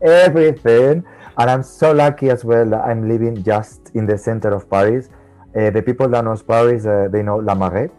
everything. 0.00 1.04
And 1.36 1.50
I'm 1.50 1.62
so 1.62 1.92
lucky 1.92 2.30
as 2.30 2.44
well 2.44 2.68
that 2.70 2.84
I'm 2.84 3.08
living 3.08 3.42
just 3.44 3.90
in 3.94 4.06
the 4.06 4.18
center 4.18 4.52
of 4.54 4.68
Paris. 4.70 5.08
Uh, 5.56 5.70
the 5.70 5.82
people 5.82 6.08
that 6.08 6.24
knows 6.24 6.42
Paris, 6.42 6.86
uh, 6.86 7.08
they 7.10 7.22
know 7.22 7.36
La 7.36 7.54
Marais. 7.54 7.90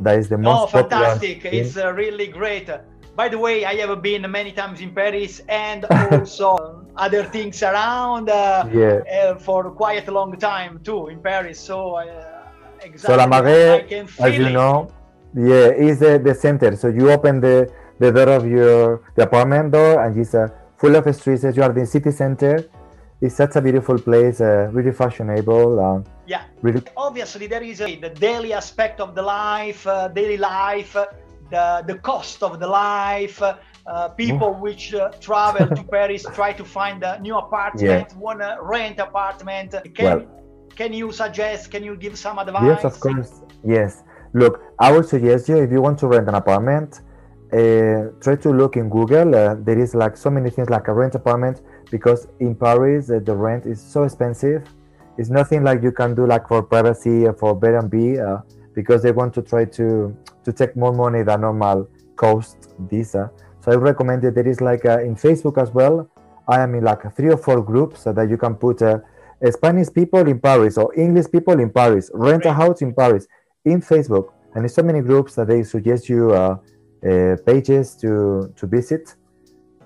That 0.00 0.18
is 0.18 0.28
the 0.28 0.36
Oh, 0.36 0.38
most 0.38 0.72
popular 0.72 1.04
fantastic. 1.04 1.44
It's 1.44 1.76
uh, 1.76 1.92
really 1.92 2.26
great. 2.28 2.68
By 3.16 3.28
the 3.28 3.38
way, 3.38 3.64
I 3.64 3.74
have 3.74 4.00
been 4.00 4.30
many 4.30 4.52
times 4.52 4.80
in 4.80 4.90
Paris 4.94 5.40
and 5.48 5.84
also 5.90 6.84
other 6.96 7.24
things 7.24 7.62
around 7.62 8.30
uh, 8.30 8.68
Yeah. 8.72 9.00
uh, 9.10 9.34
for 9.36 9.70
quite 9.70 10.06
a 10.08 10.12
long 10.12 10.36
time 10.38 10.78
too 10.84 11.08
in 11.08 11.18
Paris. 11.20 11.58
So, 11.58 11.96
uh, 11.96 12.04
exactly, 12.80 12.98
So 12.98 13.16
La 13.16 13.24
I 13.24 13.26
Marais, 13.26 13.86
as 14.20 14.38
you 14.38 14.46
it. 14.46 14.52
know, 14.52 14.88
yeah, 15.34 15.70
is 15.88 15.98
the, 15.98 16.18
the 16.22 16.34
center. 16.34 16.76
So 16.76 16.88
you 16.88 17.10
open 17.10 17.40
the, 17.40 17.70
the 17.98 18.12
door 18.12 18.28
of 18.28 18.46
your 18.46 19.02
the 19.16 19.24
apartment 19.24 19.72
door, 19.72 20.00
and 20.04 20.16
it's 20.16 20.34
uh, 20.34 20.46
full 20.76 20.94
of 20.94 21.04
streets. 21.14 21.42
You 21.42 21.62
are 21.64 21.70
in 21.70 21.78
the 21.78 21.86
city 21.86 22.12
center. 22.12 22.64
It's 23.20 23.34
such 23.34 23.56
a 23.56 23.60
beautiful 23.60 23.98
place, 23.98 24.40
uh, 24.40 24.68
really 24.72 24.92
fashionable. 24.92 25.80
Um, 25.80 26.04
Yeah. 26.26 26.42
really, 26.62 26.82
obviously 26.96 27.46
there 27.46 27.62
is 27.62 27.80
a, 27.80 27.96
the 27.96 28.10
daily 28.10 28.52
aspect 28.52 29.00
of 29.00 29.14
the 29.14 29.22
life 29.22 29.86
uh, 29.86 30.08
daily 30.20 30.36
life 30.36 30.92
uh, 30.96 31.06
the 31.54 31.64
the 31.90 31.96
cost 32.10 32.38
of 32.48 32.52
the 32.62 32.66
life 32.66 33.38
uh, 33.42 33.54
uh, 33.86 34.08
people 34.22 34.50
which 34.66 34.84
uh, 34.94 35.00
travel 35.26 35.66
to 35.78 35.82
paris 35.94 36.22
try 36.38 36.50
to 36.60 36.64
find 36.78 36.98
a 37.10 37.12
new 37.26 37.36
apartment 37.44 38.06
want 38.26 38.38
to 38.40 38.50
rent 38.74 38.96
apartment 39.08 39.70
can 39.96 40.04
Well- 40.06 40.24
can 40.80 40.90
you 41.00 41.08
suggest 41.22 41.60
can 41.74 41.82
you 41.88 41.94
give 42.04 42.14
some 42.26 42.36
advice 42.44 42.62
yes, 42.70 42.84
of 42.90 42.94
course. 43.04 43.32
Yes. 43.76 43.90
Look, 44.40 44.54
I 44.78 44.88
would 44.92 45.06
suggest 45.14 45.48
you 45.50 45.56
if 45.66 45.70
you 45.74 45.80
want 45.86 45.96
to 46.02 46.06
rent 46.14 46.26
an 46.32 46.36
apartment, 46.44 46.90
uh, 47.52 48.12
try 48.24 48.36
to 48.44 48.50
look 48.60 48.72
in 48.76 48.86
Google. 48.96 49.28
Uh, 49.34 49.54
there 49.68 49.78
is 49.84 49.90
like 50.02 50.14
so 50.24 50.28
many 50.36 50.50
things 50.54 50.68
like 50.76 50.86
a 50.92 50.94
rent 51.02 51.14
apartment 51.22 51.56
because 51.90 52.28
in 52.40 52.54
Paris 52.54 53.10
uh, 53.10 53.20
the 53.24 53.34
rent 53.34 53.66
is 53.66 53.80
so 53.80 54.04
expensive. 54.04 54.62
It's 55.16 55.30
nothing 55.30 55.64
like 55.64 55.82
you 55.82 55.92
can 55.92 56.14
do 56.14 56.26
like 56.26 56.46
for 56.46 56.62
privacy 56.62 57.26
or 57.26 57.32
for 57.32 57.58
Airbnb 57.58 57.96
uh, 58.20 58.42
because 58.74 59.02
they 59.02 59.10
want 59.10 59.34
to 59.34 59.42
try 59.42 59.64
to 59.64 60.16
to 60.44 60.52
take 60.52 60.76
more 60.76 60.92
money 60.92 61.22
than 61.22 61.40
normal 61.40 61.88
cost 62.16 62.56
visa. 62.78 63.30
So 63.60 63.72
I 63.72 63.74
recommend 63.74 64.22
that 64.22 64.34
there 64.34 64.46
is 64.46 64.60
like 64.60 64.84
uh, 64.84 65.00
in 65.00 65.16
Facebook 65.16 65.60
as 65.60 65.70
well. 65.70 66.08
I 66.46 66.60
am 66.60 66.74
in 66.74 66.84
like 66.84 67.02
three 67.14 67.30
or 67.30 67.36
four 67.36 67.62
groups 67.62 68.02
so 68.04 68.12
that 68.12 68.30
you 68.30 68.38
can 68.38 68.54
put 68.54 68.80
uh, 68.80 68.98
Spanish 69.50 69.92
people 69.92 70.26
in 70.26 70.40
Paris 70.40 70.78
or 70.78 70.94
English 70.94 71.26
people 71.30 71.60
in 71.60 71.70
Paris, 71.70 72.10
rent 72.14 72.44
a 72.46 72.52
house 72.52 72.80
in 72.80 72.94
Paris, 72.94 73.26
in 73.64 73.80
Facebook, 73.80 74.32
and 74.54 74.64
there's 74.64 74.74
so 74.74 74.82
many 74.82 75.00
groups 75.00 75.34
that 75.34 75.48
they 75.48 75.62
suggest 75.62 76.08
you 76.08 76.32
uh, 76.32 76.56
uh, 77.06 77.36
pages 77.46 77.94
to 77.96 78.52
to 78.56 78.66
visit. 78.66 79.14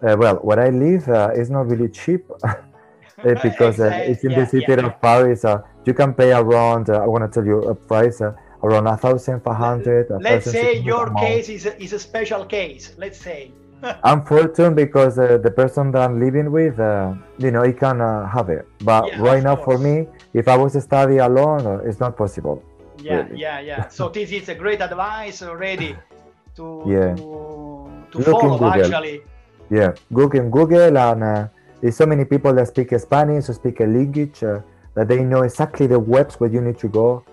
Uh, 0.02 0.16
well, 0.18 0.36
where 0.36 0.58
I 0.58 0.70
live 0.70 1.08
uh, 1.08 1.30
is 1.34 1.48
not 1.50 1.68
really 1.68 1.88
cheap 1.88 2.26
because 3.42 3.78
uh, 3.80 4.02
it's 4.04 4.24
in 4.24 4.32
Yeah, 4.32 4.40
the 4.44 4.46
city 4.46 4.72
yeah. 4.72 4.86
of 4.86 5.00
Paris. 5.00 5.44
Uh, 5.44 5.62
you 5.86 5.94
can 5.94 6.12
pay 6.14 6.32
around. 6.32 6.90
Uh, 6.90 7.02
I 7.02 7.06
want 7.06 7.24
to 7.24 7.30
tell 7.30 7.46
you 7.46 7.58
a 7.62 7.74
price 7.74 8.20
uh, 8.20 8.32
around 8.62 8.86
a 8.86 8.96
thousand 8.96 9.40
five 9.42 9.56
hundred. 9.56 10.06
Let's 10.20 10.50
say 10.50 10.78
your 10.78 11.12
case 11.14 11.48
is 11.48 11.66
a, 11.66 11.80
is 11.82 11.92
a 11.92 11.98
special 11.98 12.44
case. 12.44 12.92
Let's 12.98 13.18
say. 13.18 13.52
I'm 14.04 14.24
fortunate 14.24 14.76
because 14.76 15.18
uh, 15.18 15.38
the 15.38 15.50
person 15.50 15.90
that 15.92 16.02
I'm 16.02 16.20
living 16.20 16.52
with, 16.52 16.78
uh, 16.78 17.14
you 17.38 17.50
know, 17.50 17.62
he 17.62 17.72
can 17.72 18.00
uh, 18.00 18.28
have 18.28 18.48
it. 18.48 18.66
But 18.80 19.08
Yeah, 19.08 19.20
right 19.20 19.42
now, 19.42 19.56
for 19.56 19.76
me, 19.76 20.06
if 20.34 20.46
I 20.46 20.56
was 20.56 20.72
to 20.74 20.80
study 20.80 21.18
alone, 21.18 21.66
uh, 21.66 21.78
it's 21.88 21.98
not 21.98 22.16
possible. 22.16 22.62
Yeah, 22.98 23.26
Really. 23.26 23.40
yeah, 23.40 23.58
yeah. 23.60 23.88
So 23.88 24.08
this 24.08 24.30
is 24.30 24.48
a 24.48 24.54
great 24.54 24.80
advice 24.80 25.42
already 25.42 25.96
to 26.54 26.84
Yeah. 26.86 27.14
to, 27.16 27.90
to 28.12 28.22
follow 28.30 28.64
actually. 28.70 29.22
Yeah, 29.70 29.94
Google 30.12 30.48
Google, 30.50 30.96
and 30.98 31.22
uh, 31.22 31.48
there's 31.80 31.96
so 31.96 32.06
many 32.06 32.24
people 32.24 32.52
that 32.54 32.68
speak 32.68 32.90
Spanish 32.98 33.48
or 33.48 33.54
speak 33.54 33.80
a 33.80 33.84
language 33.84 34.42
uh, 34.42 34.60
that 34.94 35.08
they 35.08 35.22
know 35.24 35.42
exactly 35.42 35.86
the 35.86 35.98
webs 35.98 36.34
where 36.40 36.50
you 36.50 36.60
need 36.60 36.78
to 36.78 36.88
go, 36.88 37.24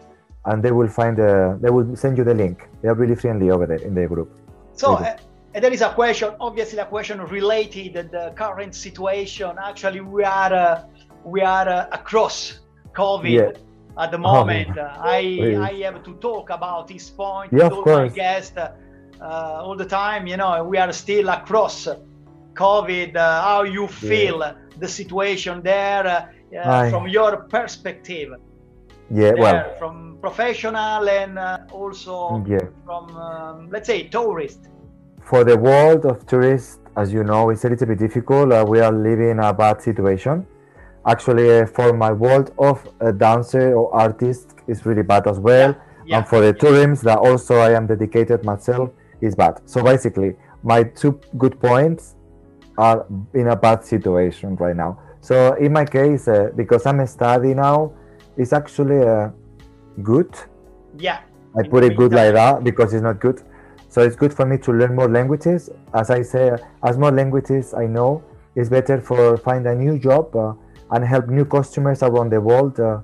and 0.45 0.63
they 0.63 0.71
will 0.71 0.87
find. 0.87 1.19
Uh, 1.19 1.55
they 1.59 1.69
will 1.69 1.95
send 1.95 2.17
you 2.17 2.23
the 2.23 2.33
link. 2.33 2.67
They 2.81 2.87
are 2.89 2.95
really 2.95 3.15
friendly 3.15 3.49
over 3.51 3.65
there 3.65 3.81
in 3.81 3.93
the 3.93 4.07
group. 4.07 4.29
So 4.73 4.95
uh, 4.95 5.17
and 5.53 5.63
there 5.63 5.73
is 5.73 5.81
a 5.81 5.89
question, 5.89 6.29
obviously 6.39 6.79
a 6.79 6.85
question 6.85 7.19
related 7.21 7.93
to 7.93 8.03
the 8.03 8.33
current 8.35 8.75
situation. 8.75 9.57
Actually, 9.61 10.01
we 10.01 10.23
are 10.23 10.53
uh, 10.53 10.83
we 11.25 11.41
are 11.41 11.67
uh, 11.67 11.87
across 11.91 12.59
COVID 12.93 13.31
Yeah. 13.31 14.01
at 14.03 14.11
the 14.11 14.17
Oh, 14.17 14.21
moment. 14.21 14.77
Uh, 14.77 14.93
I 14.97 15.21
please. 15.21 15.57
I 15.57 15.73
have 15.85 16.03
to 16.03 16.13
talk 16.15 16.49
about 16.51 16.87
this 16.87 17.09
point 17.09 17.51
Yeah, 17.51 17.67
with 17.69 17.73
all 17.73 17.85
my 17.85 18.07
guests 18.07 18.55
uh, 18.57 18.71
uh, 19.19 19.65
all 19.65 19.75
the 19.75 19.85
time. 19.85 20.27
You 20.27 20.37
know, 20.37 20.63
we 20.63 20.77
are 20.77 20.93
still 20.93 21.29
across 21.29 21.87
COVID. 22.59 23.15
Uh, 23.15 23.41
how 23.41 23.63
you 23.63 23.87
feel 23.87 24.37
the 24.77 24.87
situation 24.87 25.61
there 25.63 26.05
uh, 26.07 26.89
from 26.89 27.07
your 27.07 27.31
perspective? 27.55 28.29
Yeah, 29.11 29.31
there, 29.31 29.37
well, 29.37 29.75
from 29.79 30.17
professional 30.21 31.09
and 31.09 31.39
uh, 31.39 31.59
also 31.71 32.43
yeah. 32.47 32.59
from 32.85 33.03
um, 33.15 33.69
let's 33.71 33.87
say 33.87 33.99
tourist. 34.03 34.59
For 35.23 35.43
the 35.43 35.57
world 35.57 36.05
of 36.05 36.25
tourists, 36.27 36.79
as 36.97 37.13
you 37.13 37.23
know, 37.23 37.49
it's 37.49 37.63
a 37.63 37.69
little 37.69 37.87
bit 37.87 37.99
difficult. 37.99 38.51
Uh, 38.51 38.65
we 38.67 38.79
are 38.81 38.91
living 38.91 39.39
a 39.39 39.53
bad 39.53 39.81
situation. 39.81 40.45
Actually, 41.05 41.61
uh, 41.61 41.65
for 41.65 41.93
my 41.93 42.11
world 42.11 42.51
of 42.59 42.77
a 42.99 43.11
dancer 43.13 43.73
or 43.73 43.93
artist, 43.95 44.55
it's 44.67 44.85
really 44.85 45.03
bad 45.03 45.27
as 45.27 45.39
well. 45.39 45.75
Yeah, 46.05 46.17
and 46.17 46.27
for 46.27 46.41
the 46.41 46.53
tourism 46.53 46.95
that 47.07 47.19
also 47.19 47.55
I 47.57 47.71
am 47.73 47.87
dedicated 47.87 48.43
myself 48.43 48.89
is 49.21 49.33
bad. 49.33 49.61
So 49.65 49.83
basically, 49.83 50.35
my 50.63 50.83
two 50.83 51.19
good 51.37 51.59
points 51.59 52.15
are 52.79 53.05
in 53.33 53.47
a 53.49 53.55
bad 53.55 53.83
situation 53.83 54.55
right 54.55 54.75
now. 54.75 54.97
So 55.21 55.53
in 55.55 55.73
my 55.73 55.85
case, 55.85 56.27
uh, 56.27 56.51
because 56.55 56.85
I'm 56.85 57.05
studying 57.05 57.57
now, 57.57 57.91
it's 58.37 58.53
actually 58.53 59.05
uh, 59.05 59.29
good. 60.01 60.31
yeah, 60.97 61.19
I 61.57 61.67
put 61.67 61.83
it 61.83 61.97
good 61.97 62.13
like 62.13 62.33
that 62.33 62.63
because 62.63 62.93
it's 62.93 63.03
not 63.03 63.19
good. 63.19 63.41
So 63.89 64.01
it's 64.01 64.15
good 64.15 64.33
for 64.33 64.45
me 64.45 64.57
to 64.59 64.71
learn 64.71 64.95
more 64.95 65.09
languages. 65.09 65.69
As 65.93 66.09
I 66.09 66.21
say, 66.21 66.51
as 66.83 66.97
more 66.97 67.11
languages 67.11 67.73
I 67.73 67.85
know, 67.87 68.23
it's 68.55 68.69
better 68.69 69.01
for 69.01 69.35
find 69.37 69.67
a 69.67 69.75
new 69.75 69.99
job 69.99 70.35
uh, 70.35 70.53
and 70.91 71.03
help 71.03 71.27
new 71.27 71.45
customers 71.45 72.01
around 72.03 72.29
the 72.31 72.39
world. 72.39 72.79
Uh, 72.79 73.01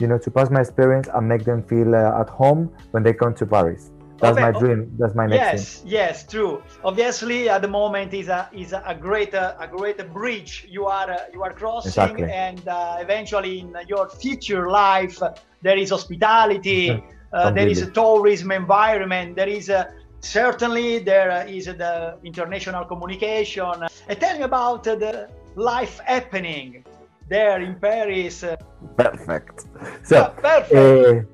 you 0.00 0.08
know, 0.08 0.18
to 0.18 0.30
pass 0.30 0.50
my 0.50 0.60
experience 0.60 1.08
and 1.14 1.28
make 1.28 1.44
them 1.44 1.62
feel 1.62 1.94
uh, 1.94 2.20
at 2.20 2.28
home 2.28 2.70
when 2.90 3.02
they 3.02 3.14
come 3.14 3.32
to 3.34 3.46
Paris. 3.46 3.90
That's 4.24 4.40
my 4.40 4.52
dream. 4.52 4.80
That's 4.98 5.14
my 5.14 5.26
next 5.26 5.50
thing. 5.50 5.58
yes, 5.58 5.82
yes, 5.84 6.26
true. 6.26 6.62
Obviously, 6.82 7.48
at 7.48 7.62
the 7.62 7.68
moment 7.68 8.12
is 8.14 8.28
a 8.28 8.48
is 8.52 8.72
a, 8.72 8.82
a 8.86 8.94
great 8.94 9.34
uh, 9.34 9.54
a 9.58 9.68
great 9.68 9.98
bridge 10.12 10.66
you 10.68 10.86
are 10.86 11.10
uh, 11.10 11.18
you 11.32 11.42
are 11.42 11.52
crossing, 11.52 12.18
Exactly. 12.18 12.30
and 12.30 12.66
uh, 12.68 12.96
eventually 13.00 13.60
in 13.60 13.76
your 13.88 14.08
future 14.08 14.70
life 14.70 15.22
uh, 15.26 15.32
there 15.62 15.78
is 15.78 15.90
hospitality, 15.90 16.90
uh, 17.32 17.50
there 17.50 17.68
is 17.68 17.82
a 17.82 17.90
tourism 17.90 18.50
environment, 18.52 19.36
there 19.36 19.48
is 19.48 19.68
a 19.68 19.88
certainly 20.20 20.98
there 20.98 21.30
uh, 21.30 21.44
the 21.44 22.16
international 22.24 22.84
communication. 22.84 23.74
And 24.08 24.20
tell 24.20 24.36
me 24.38 24.44
about 24.44 24.86
uh, 24.86 24.94
the 24.96 25.28
life 25.54 26.00
happening 26.04 26.84
there 27.28 27.60
in 27.60 27.78
Paris. 27.80 28.42
Uh, 28.42 28.56
Perfect. 28.96 29.66
yeah, 29.80 29.96
So, 30.02 30.34
perfect. 30.40 30.72
uh, 30.74 31.33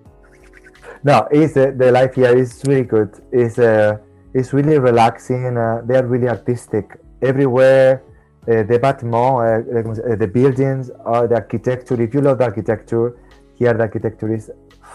no, 1.04 1.26
it's 1.30 1.56
uh, 1.56 1.72
the 1.76 1.90
life 1.92 2.14
here 2.14 2.36
is 2.36 2.62
really 2.66 2.84
good. 2.84 3.10
It's 3.32 3.58
uh, 3.58 3.98
it's 4.34 4.52
really 4.52 4.78
relaxing. 4.78 5.56
Uh, 5.56 5.82
they 5.84 5.96
are 5.96 6.06
really 6.06 6.28
artistic 6.28 6.96
everywhere. 7.22 8.02
Uh, 8.42 8.62
the 8.62 8.78
bâtiments, 8.78 10.06
uh, 10.06 10.12
uh, 10.12 10.16
the 10.16 10.26
buildings, 10.26 10.90
uh, 11.04 11.26
the 11.26 11.34
architecture. 11.34 12.00
If 12.00 12.14
you 12.14 12.20
love 12.22 12.38
the 12.38 12.44
architecture, 12.44 13.16
here 13.54 13.74
the 13.74 13.82
architecture 13.82 14.32
is 14.32 14.50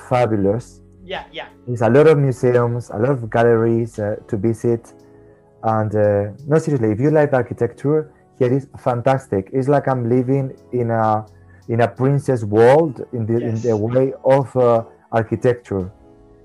fabulous. 0.09 0.81
yeah, 1.03 1.25
yeah, 1.31 1.47
There's 1.67 1.81
a 1.81 1.89
lot 1.89 2.07
of 2.07 2.17
museums, 2.17 2.89
a 2.89 2.97
lot 2.97 3.11
of 3.11 3.29
galleries 3.29 3.99
uh, 3.99 4.15
to 4.27 4.37
visit, 4.37 4.91
and 5.63 5.95
uh, 5.95 6.31
no, 6.47 6.57
seriously, 6.57 6.91
if 6.91 6.99
you 6.99 7.11
like 7.11 7.33
architecture, 7.33 8.11
here 8.39 8.51
is 8.51 8.67
fantastic. 8.79 9.49
It's 9.53 9.67
like 9.67 9.87
I'm 9.87 10.09
living 10.09 10.57
in 10.71 10.89
a 10.89 11.25
in 11.67 11.81
a 11.81 11.87
princess 11.87 12.43
world 12.43 13.05
in 13.13 13.25
the 13.25 13.37
in 13.37 13.61
the 13.61 13.77
way 13.77 14.13
of 14.23 14.55
uh, 14.57 14.83
architecture. 15.15 15.91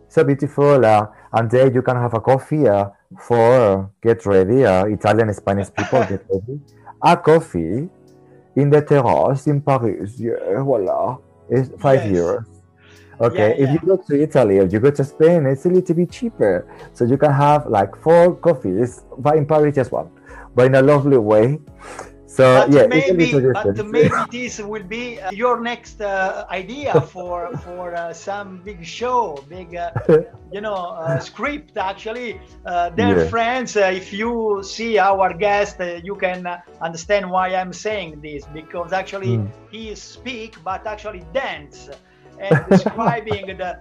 So 0.09 0.25
beautiful, 0.25 0.85
uh, 0.85 1.07
and 1.33 1.51
there 1.51 1.71
you 1.71 1.83
can 1.83 1.97
have 1.97 2.15
a 2.15 2.21
coffee 2.21 2.67
uh, 2.69 2.91
for 3.19 3.91
get 4.03 4.25
ready. 4.27 4.65
Uh, 4.65 4.85
Italian, 4.87 5.33
Spanish 5.35 5.69
people 5.77 6.01
get 6.05 6.23
ready. 6.33 6.61
A 7.03 7.17
coffee 7.17 7.89
in 8.57 8.71
the 8.71 8.83
terrace 8.83 9.47
in 9.47 9.61
Paris. 9.61 10.19
Yeah, 10.19 10.63
voila. 10.63 11.19
It's 11.49 11.71
five 11.79 12.03
Yes. 12.05 12.15
euros. 12.19 12.47
Okay, 13.21 13.49
Yeah, 13.59 13.65
if 13.65 13.69
you 13.75 13.81
go 13.87 13.97
to 14.09 14.13
Italy 14.27 14.59
or 14.59 14.65
you 14.65 14.81
go 14.81 14.91
to 14.91 15.05
Spain, 15.05 15.45
it's 15.47 15.67
a 15.67 15.69
little 15.69 15.95
bit 15.95 16.11
cheaper. 16.11 16.67
So 16.95 17.05
you 17.05 17.19
can 17.19 17.33
have 17.33 17.67
like 17.67 17.95
four 18.05 18.35
coffees, 18.37 19.03
but 19.19 19.37
in 19.37 19.45
Paris 19.47 19.75
just 19.75 19.93
one, 19.93 20.09
but 20.55 20.67
in 20.67 20.75
a 20.75 20.83
lovely 20.83 21.19
way. 21.19 21.61
So 22.37 22.47
but 22.53 22.71
yeah, 22.71 22.87
maybe, 22.87 23.45
but 23.53 23.77
maybe 23.85 24.27
this 24.31 24.59
will 24.61 24.85
be 24.85 25.21
uh, 25.21 25.31
your 25.33 25.61
next 25.61 26.01
uh, 26.01 26.45
idea 26.51 27.03
for 27.03 27.55
for 27.57 27.95
uh, 27.95 28.12
some 28.12 28.59
big 28.64 28.85
show, 28.85 29.45
big 29.49 29.75
uh, 29.77 29.90
you 30.51 30.61
know 30.61 30.75
uh, 31.03 31.21
script. 31.21 31.77
Actually, 31.77 32.40
uh, 32.64 32.90
dear 32.90 33.16
Yeah. 33.16 33.31
friends, 33.33 33.77
uh, 33.77 33.90
if 33.93 34.12
you 34.12 34.62
see 34.64 34.99
our 34.99 35.33
guest, 35.35 35.81
uh, 35.81 36.01
you 36.03 36.16
can 36.16 36.47
understand 36.81 37.31
why 37.31 37.55
I'm 37.55 37.73
saying 37.73 38.21
this 38.23 38.47
because 38.47 38.93
actually 38.93 39.43
Mm. 39.43 39.53
he 39.69 39.95
speak, 39.95 40.62
but 40.64 40.87
actually 40.87 41.25
dance 41.33 41.88
and 42.38 42.64
describing 42.66 43.47
the. 43.59 43.77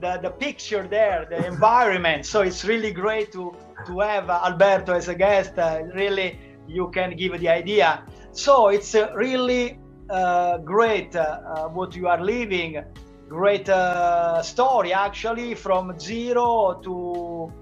The, 0.00 0.18
the 0.22 0.30
picture 0.30 0.86
there, 0.88 1.26
the 1.28 1.44
environment. 1.46 2.24
So 2.26 2.42
it's 2.42 2.64
really 2.64 2.92
great 2.92 3.32
to 3.32 3.52
to 3.86 3.98
have 4.00 4.30
uh, 4.30 4.40
Alberto 4.44 4.92
as 4.94 5.08
a 5.08 5.14
guest. 5.14 5.58
Uh, 5.58 5.82
really, 5.94 6.38
you 6.70 6.90
can 6.90 7.16
give 7.16 7.38
the 7.40 7.48
idea. 7.48 8.02
So 8.32 8.68
it's 8.68 8.94
really 9.14 9.78
uh, 10.08 10.58
great 10.58 11.14
uh, 11.16 11.20
uh, 11.20 11.68
what 11.68 11.94
you 11.96 12.06
are 12.08 12.22
living. 12.22 12.82
Great 13.28 13.68
uh, 13.68 14.42
story 14.42 14.92
actually 14.92 15.54
from 15.54 15.98
zero 15.98 16.80
to 16.82 17.52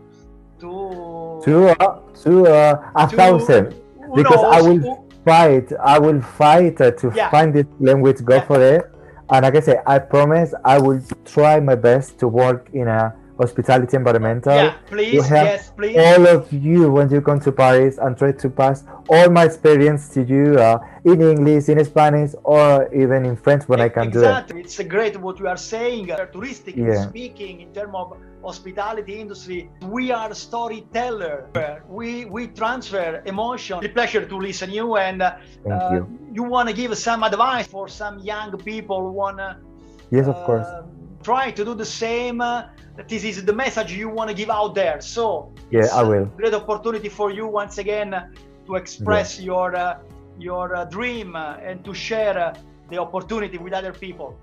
to 0.60 1.40
to 1.44 1.68
uh, 1.68 2.00
to 2.24 2.46
uh, 2.46 2.92
a 2.96 3.06
to- 3.06 3.16
thousand 3.16 3.74
because 4.14 4.42
I 4.44 4.60
will 4.62 4.82
fight. 5.24 5.72
I 5.94 5.98
will 5.98 6.20
fight 6.22 6.80
uh, 6.80 6.90
to 6.92 7.12
Yeah. 7.14 7.30
find 7.30 7.52
this 7.54 7.66
language. 7.80 8.24
Go 8.24 8.34
Yeah. 8.36 8.46
for 8.48 8.60
it. 8.60 8.82
And 9.30 9.44
like 9.44 9.56
I 9.56 9.60
say, 9.60 9.76
I 9.86 9.98
promise 9.98 10.54
I 10.64 10.78
will 10.78 11.00
try 11.26 11.60
my 11.60 11.74
best 11.74 12.18
to 12.20 12.28
work 12.28 12.70
in 12.72 12.88
a 12.88 13.12
hospitality 13.38 13.96
environmental. 13.96 14.54
yeah, 14.54 14.74
please, 14.86 15.26
have 15.28 15.46
yes, 15.46 15.70
please. 15.76 15.96
all 15.96 16.26
of 16.26 16.52
you 16.52 16.90
when 16.90 17.08
you 17.10 17.20
come 17.20 17.40
to 17.40 17.52
Paris 17.52 17.98
and 17.98 18.16
try 18.18 18.32
to 18.32 18.48
pass 18.50 18.84
all 19.08 19.30
my 19.30 19.44
experience 19.44 20.08
to 20.14 20.22
you 20.22 20.58
uh, 20.58 20.78
in 21.04 21.22
English, 21.22 21.68
in 21.68 21.82
Spanish, 21.84 22.32
or 22.44 22.92
even 22.94 23.24
in 23.24 23.36
French 23.36 23.68
when 23.68 23.80
I 23.80 23.88
can 23.88 24.10
do 24.10 24.18
it. 24.18 24.22
exactly. 24.22 24.60
It's 24.60 24.78
great 24.82 25.16
what 25.20 25.38
you 25.38 25.48
are 25.48 25.56
saying. 25.56 26.10
Uh, 26.10 26.26
touristically 26.34 26.88
Yeah. 26.88 27.08
speaking, 27.08 27.60
in 27.60 27.72
terms 27.72 27.94
of 27.94 28.16
hospitality 28.42 29.20
industry, 29.20 29.70
we 29.96 30.10
are 30.10 30.34
storyteller. 30.34 31.36
We 31.88 32.24
we 32.36 32.42
transfer 32.60 33.22
emotion. 33.24 33.78
It's 33.78 33.90
a 33.92 33.94
pleasure 34.00 34.24
to 34.32 34.36
listen 34.48 34.68
you 34.70 34.96
and 34.96 35.22
uh, 35.22 35.36
uh, 35.70 35.90
you. 35.92 36.00
you 36.36 36.42
want 36.54 36.68
to 36.70 36.74
give 36.74 36.92
some 37.08 37.20
advice 37.30 37.66
for 37.66 37.88
some 37.88 38.18
young 38.18 38.50
people 38.70 38.98
who 39.06 39.12
wanna 39.22 39.48
Yes, 40.10 40.26
of 40.26 40.36
course. 40.46 40.66
Try 41.22 41.50
to 41.50 41.64
do 41.64 41.74
the 41.74 41.84
same. 41.84 42.40
Uh, 42.40 42.68
this 43.08 43.24
is 43.24 43.44
the 43.44 43.52
message 43.52 43.92
you 43.92 44.08
want 44.08 44.28
to 44.28 44.34
give 44.34 44.50
out 44.50 44.74
there. 44.74 45.00
So 45.00 45.52
Yeah, 45.70 45.86
I 45.92 46.02
will. 46.02 46.26
Great 46.36 46.54
opportunity 46.54 47.08
for 47.08 47.30
you 47.30 47.46
once 47.46 47.78
again 47.78 48.14
uh, 48.14 48.28
to 48.66 48.74
express 48.74 49.40
your 49.40 49.76
uh, 49.76 49.98
your 50.38 50.74
uh, 50.74 50.84
dream 50.84 51.36
uh, 51.36 51.56
and 51.68 51.84
to 51.84 51.92
share 51.94 52.38
uh, 52.38 52.54
the 52.90 52.98
opportunity 52.98 53.58
with 53.58 53.72
other 53.72 53.92
people. 53.92 54.38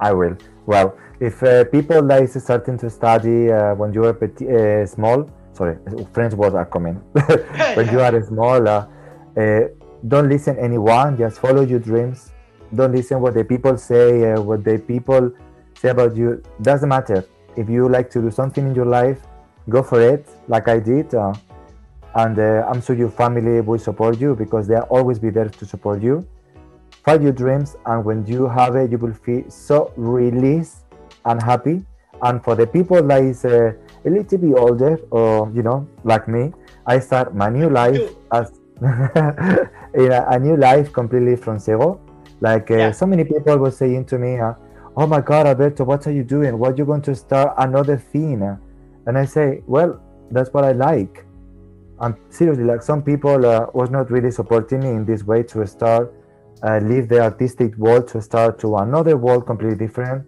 I 0.00 0.12
will. 0.12 0.36
Well, 0.66 0.96
if 1.20 1.42
uh, 1.42 1.64
people 1.64 2.10
is 2.10 2.42
starting 2.42 2.78
to 2.78 2.90
study 2.90 3.52
uh, 3.52 3.74
when 3.74 3.92
you 3.92 4.04
are 4.04 4.12
petit, 4.12 4.48
uh, 4.48 4.86
small, 4.86 5.30
sorry, 5.52 5.76
French 6.12 6.34
words 6.34 6.54
are 6.54 6.66
coming. 6.66 6.94
when 7.74 7.88
you 7.92 8.00
are 8.00 8.22
small, 8.24 8.60
don't 10.08 10.28
listen 10.28 10.58
anyone. 10.58 11.16
Just 11.16 11.38
follow 11.38 11.62
your 11.62 11.78
dreams. 11.78 12.32
Don't 12.74 12.92
listen 12.92 13.20
what 13.20 13.34
the 13.34 13.44
people 13.44 13.78
say, 13.78 14.32
uh, 14.32 14.40
what 14.40 14.64
the 14.64 14.78
people 14.78 15.30
say 15.84 15.90
about 15.90 16.16
you. 16.16 16.42
Doesn't 16.62 16.88
matter. 16.88 17.24
If 17.56 17.68
you 17.68 17.88
like 17.88 18.10
to 18.10 18.20
do 18.20 18.30
something 18.30 18.66
in 18.66 18.74
your 18.74 18.86
life, 18.86 19.20
go 19.68 19.82
for 19.82 20.00
it, 20.00 20.28
like 20.48 20.68
I 20.68 20.78
did. 20.80 21.14
and 21.14 22.38
I'm 22.70 22.80
sure 22.80 22.96
your 22.96 23.10
family 23.10 23.60
will 23.60 23.78
support 23.78 24.20
you 24.20 24.34
because 24.34 24.66
they'll 24.68 24.90
always 24.98 25.18
be 25.18 25.30
there 25.30 25.48
to 25.48 25.66
support 25.66 26.00
you 26.02 26.26
find 27.04 27.22
your 27.22 27.32
dreams 27.32 27.76
and 27.86 28.04
when 28.04 28.24
you 28.26 28.48
have 28.48 28.76
it 28.76 28.90
you 28.90 28.98
will 28.98 29.12
feel 29.12 29.44
so 29.50 29.92
released 29.96 30.84
and 31.26 31.42
happy 31.42 31.84
and 32.22 32.42
for 32.42 32.54
the 32.54 32.66
people 32.66 33.02
that 33.02 33.22
is 33.22 33.44
uh, 33.44 33.72
a 34.06 34.10
little 34.10 34.38
bit 34.38 34.54
older 34.56 34.96
or 35.10 35.50
you 35.54 35.62
know 35.62 35.86
like 36.04 36.26
me 36.28 36.52
i 36.86 36.98
start 36.98 37.34
my 37.34 37.48
new 37.50 37.68
life 37.68 38.00
as 38.32 38.52
in 40.02 40.12
a, 40.12 40.24
a, 40.30 40.38
new 40.38 40.56
life 40.56 40.92
completely 40.92 41.36
from 41.36 41.58
zero 41.58 42.00
like 42.40 42.70
uh, 42.70 42.76
yeah. 42.76 42.90
so 42.90 43.06
many 43.06 43.24
people 43.24 43.56
were 43.58 43.70
saying 43.70 44.04
to 44.04 44.18
me 44.18 44.38
uh, 44.38 44.54
oh 44.96 45.06
my 45.06 45.20
god 45.20 45.46
alberto 45.46 45.84
what 45.84 46.06
are 46.06 46.12
you 46.12 46.24
doing 46.24 46.58
what 46.58 46.78
you 46.78 46.84
going 46.84 47.02
to 47.02 47.14
start 47.14 47.54
another 47.58 47.96
thing 47.96 48.42
and 49.06 49.18
i 49.18 49.24
say 49.24 49.62
well 49.66 50.00
that's 50.30 50.52
what 50.52 50.64
i 50.64 50.72
like 50.72 51.24
and 52.00 52.14
seriously 52.30 52.64
like 52.64 52.82
some 52.82 53.02
people 53.02 53.46
uh, 53.46 53.66
was 53.74 53.90
not 53.90 54.10
really 54.10 54.30
supporting 54.30 54.80
me 54.80 54.88
in 54.88 55.04
this 55.04 55.22
way 55.24 55.42
to 55.42 55.66
start 55.66 56.12
uh, 56.64 56.78
leave 56.78 57.08
the 57.08 57.20
artistic 57.20 57.76
world 57.76 58.08
to 58.08 58.22
start 58.22 58.58
to 58.58 58.76
another 58.76 59.16
world 59.16 59.46
completely 59.46 59.76
different. 59.76 60.26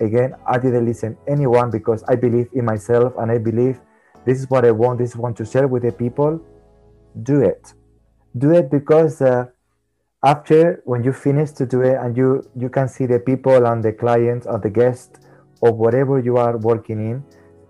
Again, 0.00 0.34
I 0.46 0.58
didn't 0.58 0.84
listen 0.84 1.16
anyone 1.26 1.70
because 1.70 2.02
I 2.08 2.16
believe 2.16 2.48
in 2.52 2.64
myself 2.64 3.14
and 3.18 3.30
I 3.30 3.38
believe 3.38 3.80
this 4.24 4.40
is 4.40 4.50
what 4.50 4.64
I 4.64 4.72
want. 4.72 4.98
This 4.98 5.10
is 5.10 5.16
want 5.16 5.36
to 5.36 5.44
share 5.44 5.68
with 5.68 5.84
the 5.84 5.92
people. 5.92 6.40
Do 7.22 7.40
it. 7.40 7.72
Do 8.36 8.52
it 8.52 8.70
because 8.70 9.22
uh, 9.22 9.46
after 10.32 10.82
when 10.84 11.04
you 11.06 11.12
finish 11.12 11.50
to 11.52 11.64
do 11.74 11.82
it 11.90 11.96
and 12.02 12.16
you 12.20 12.28
you 12.62 12.68
can 12.76 12.88
see 12.94 13.06
the 13.14 13.20
people 13.30 13.66
and 13.70 13.78
the 13.88 13.92
clients 14.02 14.46
or 14.46 14.58
the 14.66 14.72
guests 14.80 15.20
or 15.60 15.70
whatever 15.82 16.18
you 16.28 16.36
are 16.36 16.56
working 16.70 17.00
in, 17.10 17.16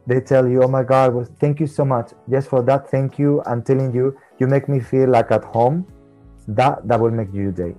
they 0.07 0.21
tell 0.33 0.49
you, 0.53 0.63
"Oh 0.67 0.71
my 0.77 0.85
God, 0.93 1.15
well, 1.15 1.29
thank 1.43 1.61
you 1.63 1.69
so 1.79 1.85
much 1.85 2.09
just 2.35 2.49
for 2.53 2.63
that. 2.69 2.91
Thank 2.95 3.19
you." 3.23 3.31
I'm 3.47 3.63
telling 3.71 3.91
you, 3.99 4.07
you 4.41 4.47
make 4.55 4.67
me 4.75 4.81
feel 4.93 5.09
like 5.19 5.31
at 5.39 5.45
home. 5.57 5.87
That 6.61 6.87
that 6.89 6.99
will 7.01 7.17
make 7.21 7.33
you 7.35 7.51
day 7.65 7.75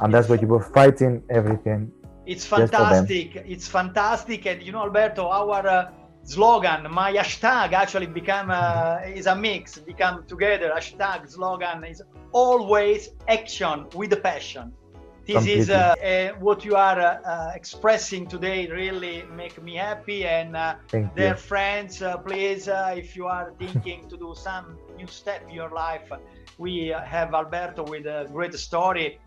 and 0.00 0.14
that's 0.14 0.28
what 0.28 0.40
you 0.40 0.48
were 0.48 0.62
fighting 0.62 1.22
everything 1.30 1.90
it's 2.26 2.44
fantastic 2.44 3.36
it's 3.36 3.66
fantastic 3.66 4.46
and 4.46 4.62
you 4.62 4.72
know 4.72 4.82
alberto 4.82 5.26
our 5.28 5.66
uh, 5.66 5.90
slogan 6.22 6.90
my 6.90 7.12
hashtag 7.12 7.72
actually 7.72 8.06
become 8.06 8.50
uh, 8.50 8.98
is 9.06 9.26
a 9.26 9.34
mix 9.34 9.78
become 9.78 10.24
together 10.26 10.72
hashtag 10.76 11.28
slogan 11.28 11.84
is 11.84 12.02
always 12.32 13.10
action 13.28 13.86
with 13.94 14.10
the 14.10 14.16
passion 14.16 14.72
this 15.26 15.36
Completely. 15.36 15.60
is 15.60 15.70
uh, 15.70 15.94
uh, 16.02 16.38
what 16.40 16.64
you 16.64 16.74
are 16.74 16.98
uh, 16.98 17.20
uh, 17.20 17.52
expressing 17.54 18.26
today 18.26 18.66
really 18.68 19.24
make 19.36 19.62
me 19.62 19.74
happy 19.74 20.24
and 20.24 20.56
dear 21.14 21.30
you. 21.30 21.34
friends 21.34 22.02
please 22.24 22.68
if 23.02 23.14
you 23.14 23.26
are 23.26 23.52
thinking 23.58 24.08
to 24.08 24.16
do 24.16 24.34
some 24.34 24.78
new 24.96 25.06
step 25.06 25.42
in 25.46 25.54
your 25.54 25.70
life 25.70 26.10
we 26.56 26.94
have 27.04 27.34
alberto 27.34 27.82
with 27.84 28.06
a 28.06 28.26
great 28.32 28.54
story 28.54 29.18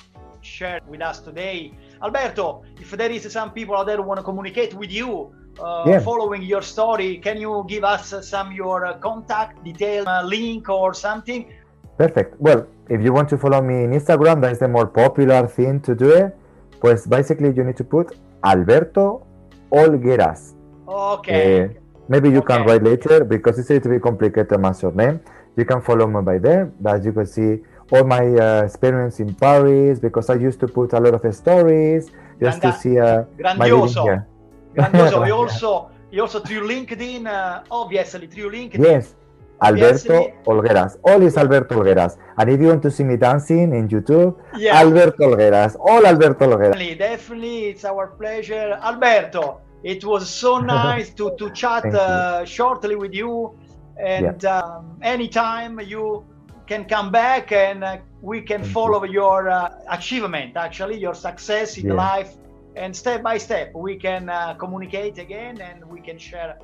shared 0.41 0.87
with 0.87 1.01
us 1.01 1.19
today. 1.19 1.73
Alberto, 2.03 2.63
if 2.79 2.91
there 2.91 3.11
is 3.11 3.31
some 3.31 3.51
people 3.51 3.75
out 3.77 3.85
there 3.85 3.97
who 3.97 4.03
want 4.03 4.19
to 4.19 4.23
communicate 4.23 4.73
with 4.73 4.91
you, 4.91 5.31
uh, 5.59 5.83
yeah. 5.85 5.99
following 5.99 6.41
your 6.41 6.61
story, 6.61 7.17
can 7.17 7.39
you 7.39 7.63
give 7.67 7.83
us 7.83 8.13
uh, 8.13 8.21
some 8.21 8.51
your 8.51 8.85
uh, 8.85 8.97
contact 8.97 9.63
detail, 9.63 10.07
uh, 10.07 10.23
link 10.23 10.69
or 10.69 10.93
something? 10.93 11.51
Perfect. 11.97 12.39
Well, 12.39 12.67
if 12.91 13.01
you 13.01 13.13
want 13.13 13.29
to 13.29 13.37
follow 13.37 13.61
me 13.61 13.85
in 13.85 13.91
Instagram, 13.91 14.41
that's 14.41 14.59
the 14.59 14.67
more 14.67 14.87
popular 14.87 15.47
thing 15.47 15.79
to 15.81 15.95
do 15.95 16.09
it. 16.09 16.35
Pues 16.81 17.07
basically 17.07 17.53
you 17.55 17.63
need 17.63 17.77
to 17.77 17.85
put 17.85 18.17
Alberto 18.43 19.25
Olgueras. 19.71 20.53
Okay. 20.87 21.63
Uh, 21.63 21.67
maybe 22.09 22.29
you 22.29 22.39
okay. 22.39 22.57
can 22.57 22.65
write 22.65 22.83
later 22.83 23.23
because 23.23 23.57
it's 23.59 23.69
a 23.69 23.73
little 23.75 23.91
bit 23.91 24.01
complicated 24.01 24.59
my 24.59 24.73
surname. 24.73 25.21
You 25.55 25.63
can 25.63 25.81
follow 25.81 26.05
me 26.05 26.21
by 26.21 26.37
there. 26.37 26.73
As 26.85 27.05
you 27.05 27.13
can 27.13 27.25
see, 27.25 27.61
all 27.93 28.03
my 28.03 28.25
uh, 28.27 28.63
experience 28.65 29.21
in 29.21 29.35
Paris 29.35 29.99
because 29.99 30.29
I 30.29 30.35
used 30.35 30.59
to 30.59 30.67
put 30.67 30.91
a 30.91 30.99
lot 30.99 31.13
of 31.13 31.35
stories 31.35 32.11
just 32.41 32.59
Granda- 32.59 32.75
to 32.75 32.79
see 32.81 32.99
uh, 32.99 33.23
my 33.55 33.69
living 33.69 34.03
here. 34.03 34.27
Grandioso. 34.75 35.27
you 35.27 35.33
also 35.33 35.91
you 36.11 36.21
also 36.21 36.39
through 36.41 36.67
LinkedIn, 36.67 37.25
uh, 37.25 37.63
obviously 37.71 38.27
through 38.27 38.51
LinkedIn. 38.51 38.83
Yes. 38.83 39.15
Alberto 39.61 40.33
Olgueras. 40.45 40.97
All 41.03 41.21
is 41.21 41.37
Alberto 41.37 41.75
Olgueras. 41.75 42.17
And 42.37 42.49
if 42.49 42.59
you 42.59 42.67
want 42.67 42.81
to 42.83 42.91
see 42.91 43.03
me 43.03 43.15
dancing 43.15 43.73
in 43.75 43.87
YouTube, 43.87 44.35
yeah. 44.57 44.77
Alberto 44.79 45.29
Olgueras. 45.29 45.75
All 45.79 46.05
Alberto 46.05 46.45
Olgueras. 46.45 46.73
Definitely, 46.73 46.95
definitely, 46.95 47.65
it's 47.65 47.85
our 47.85 48.07
pleasure. 48.07 48.79
Alberto, 48.81 49.61
it 49.83 50.03
was 50.03 50.29
so 50.29 50.59
nice 50.77 51.13
to, 51.13 51.35
to 51.37 51.51
chat 51.51 51.85
uh, 51.85 52.43
shortly 52.43 52.95
with 52.95 53.13
you. 53.13 53.57
And 54.03 54.41
yeah. 54.41 54.57
um, 54.57 54.97
anytime 55.03 55.79
you 55.79 56.25
can 56.65 56.85
come 56.85 57.11
back 57.11 57.51
and 57.51 57.83
uh, 57.83 57.97
we 58.21 58.41
can 58.41 58.61
Thank 58.61 58.73
follow 58.73 59.03
you. 59.03 59.13
your 59.13 59.49
uh, 59.49 59.75
achievement, 59.89 60.57
actually, 60.57 60.97
your 60.97 61.13
success 61.13 61.77
in 61.77 61.87
yeah. 61.87 61.93
life. 61.93 62.33
And 62.75 62.95
step 62.95 63.21
by 63.21 63.37
step, 63.37 63.73
we 63.75 63.97
can 63.97 64.29
uh, 64.29 64.53
communicate 64.55 65.17
again 65.19 65.59
and 65.61 65.85
we 65.85 65.99
can 65.99 66.17
share 66.17 66.57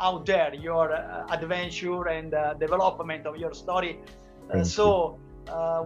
out 0.00 0.26
there 0.26 0.54
your 0.54 0.92
uh, 0.92 1.26
adventure 1.30 2.08
and 2.08 2.34
uh, 2.34 2.54
development 2.54 3.26
of 3.26 3.36
your 3.36 3.54
story. 3.54 4.00
Uh, 4.52 4.62
so, 4.64 5.18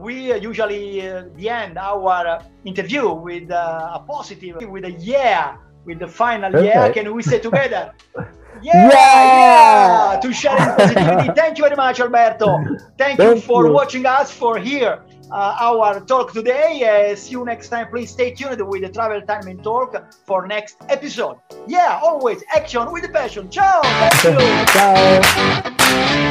we 0.00 0.32
usually 0.38 1.00
the 1.36 1.48
end 1.50 1.76
our 1.78 2.40
interview 2.64 3.12
with 3.12 3.50
a 3.50 4.04
positive, 4.06 4.56
with 4.68 4.84
a 4.84 4.92
yeah, 4.92 5.56
with 5.84 5.98
the 5.98 6.06
final 6.06 6.54
okay. 6.54 6.66
yeah. 6.66 6.92
Can 6.92 7.14
we 7.14 7.22
say 7.22 7.38
together? 7.38 7.92
Yeah, 8.60 8.88
yeah, 8.88 10.12
yeah, 10.14 10.20
to 10.20 10.32
sharing 10.32 10.74
positivity. 10.74 11.30
Thank 11.36 11.58
you 11.58 11.64
very 11.64 11.76
much, 11.76 12.00
Alberto. 12.00 12.58
Thank, 12.98 13.18
Thank 13.18 13.20
you 13.20 13.40
for 13.40 13.66
you. 13.66 13.72
watching 13.72 14.04
us 14.04 14.32
for 14.32 14.58
here. 14.58 15.04
Uh, 15.30 15.56
our 15.60 16.00
talk 16.00 16.32
today. 16.32 17.10
Uh, 17.10 17.16
see 17.16 17.32
you 17.32 17.44
next 17.44 17.68
time. 17.68 17.88
Please 17.88 18.10
stay 18.10 18.32
tuned 18.32 18.66
with 18.66 18.82
the 18.82 18.88
Travel 18.88 19.20
Time 19.22 19.46
and 19.46 19.62
Talk 19.62 19.94
for 20.24 20.46
next 20.46 20.76
episode. 20.88 21.36
Yeah, 21.66 22.00
always 22.02 22.42
action 22.54 22.90
with 22.90 23.02
the 23.02 23.10
passion. 23.10 23.50
Ciao. 23.50 23.80
Thank 23.82 24.24
you. 24.24 24.38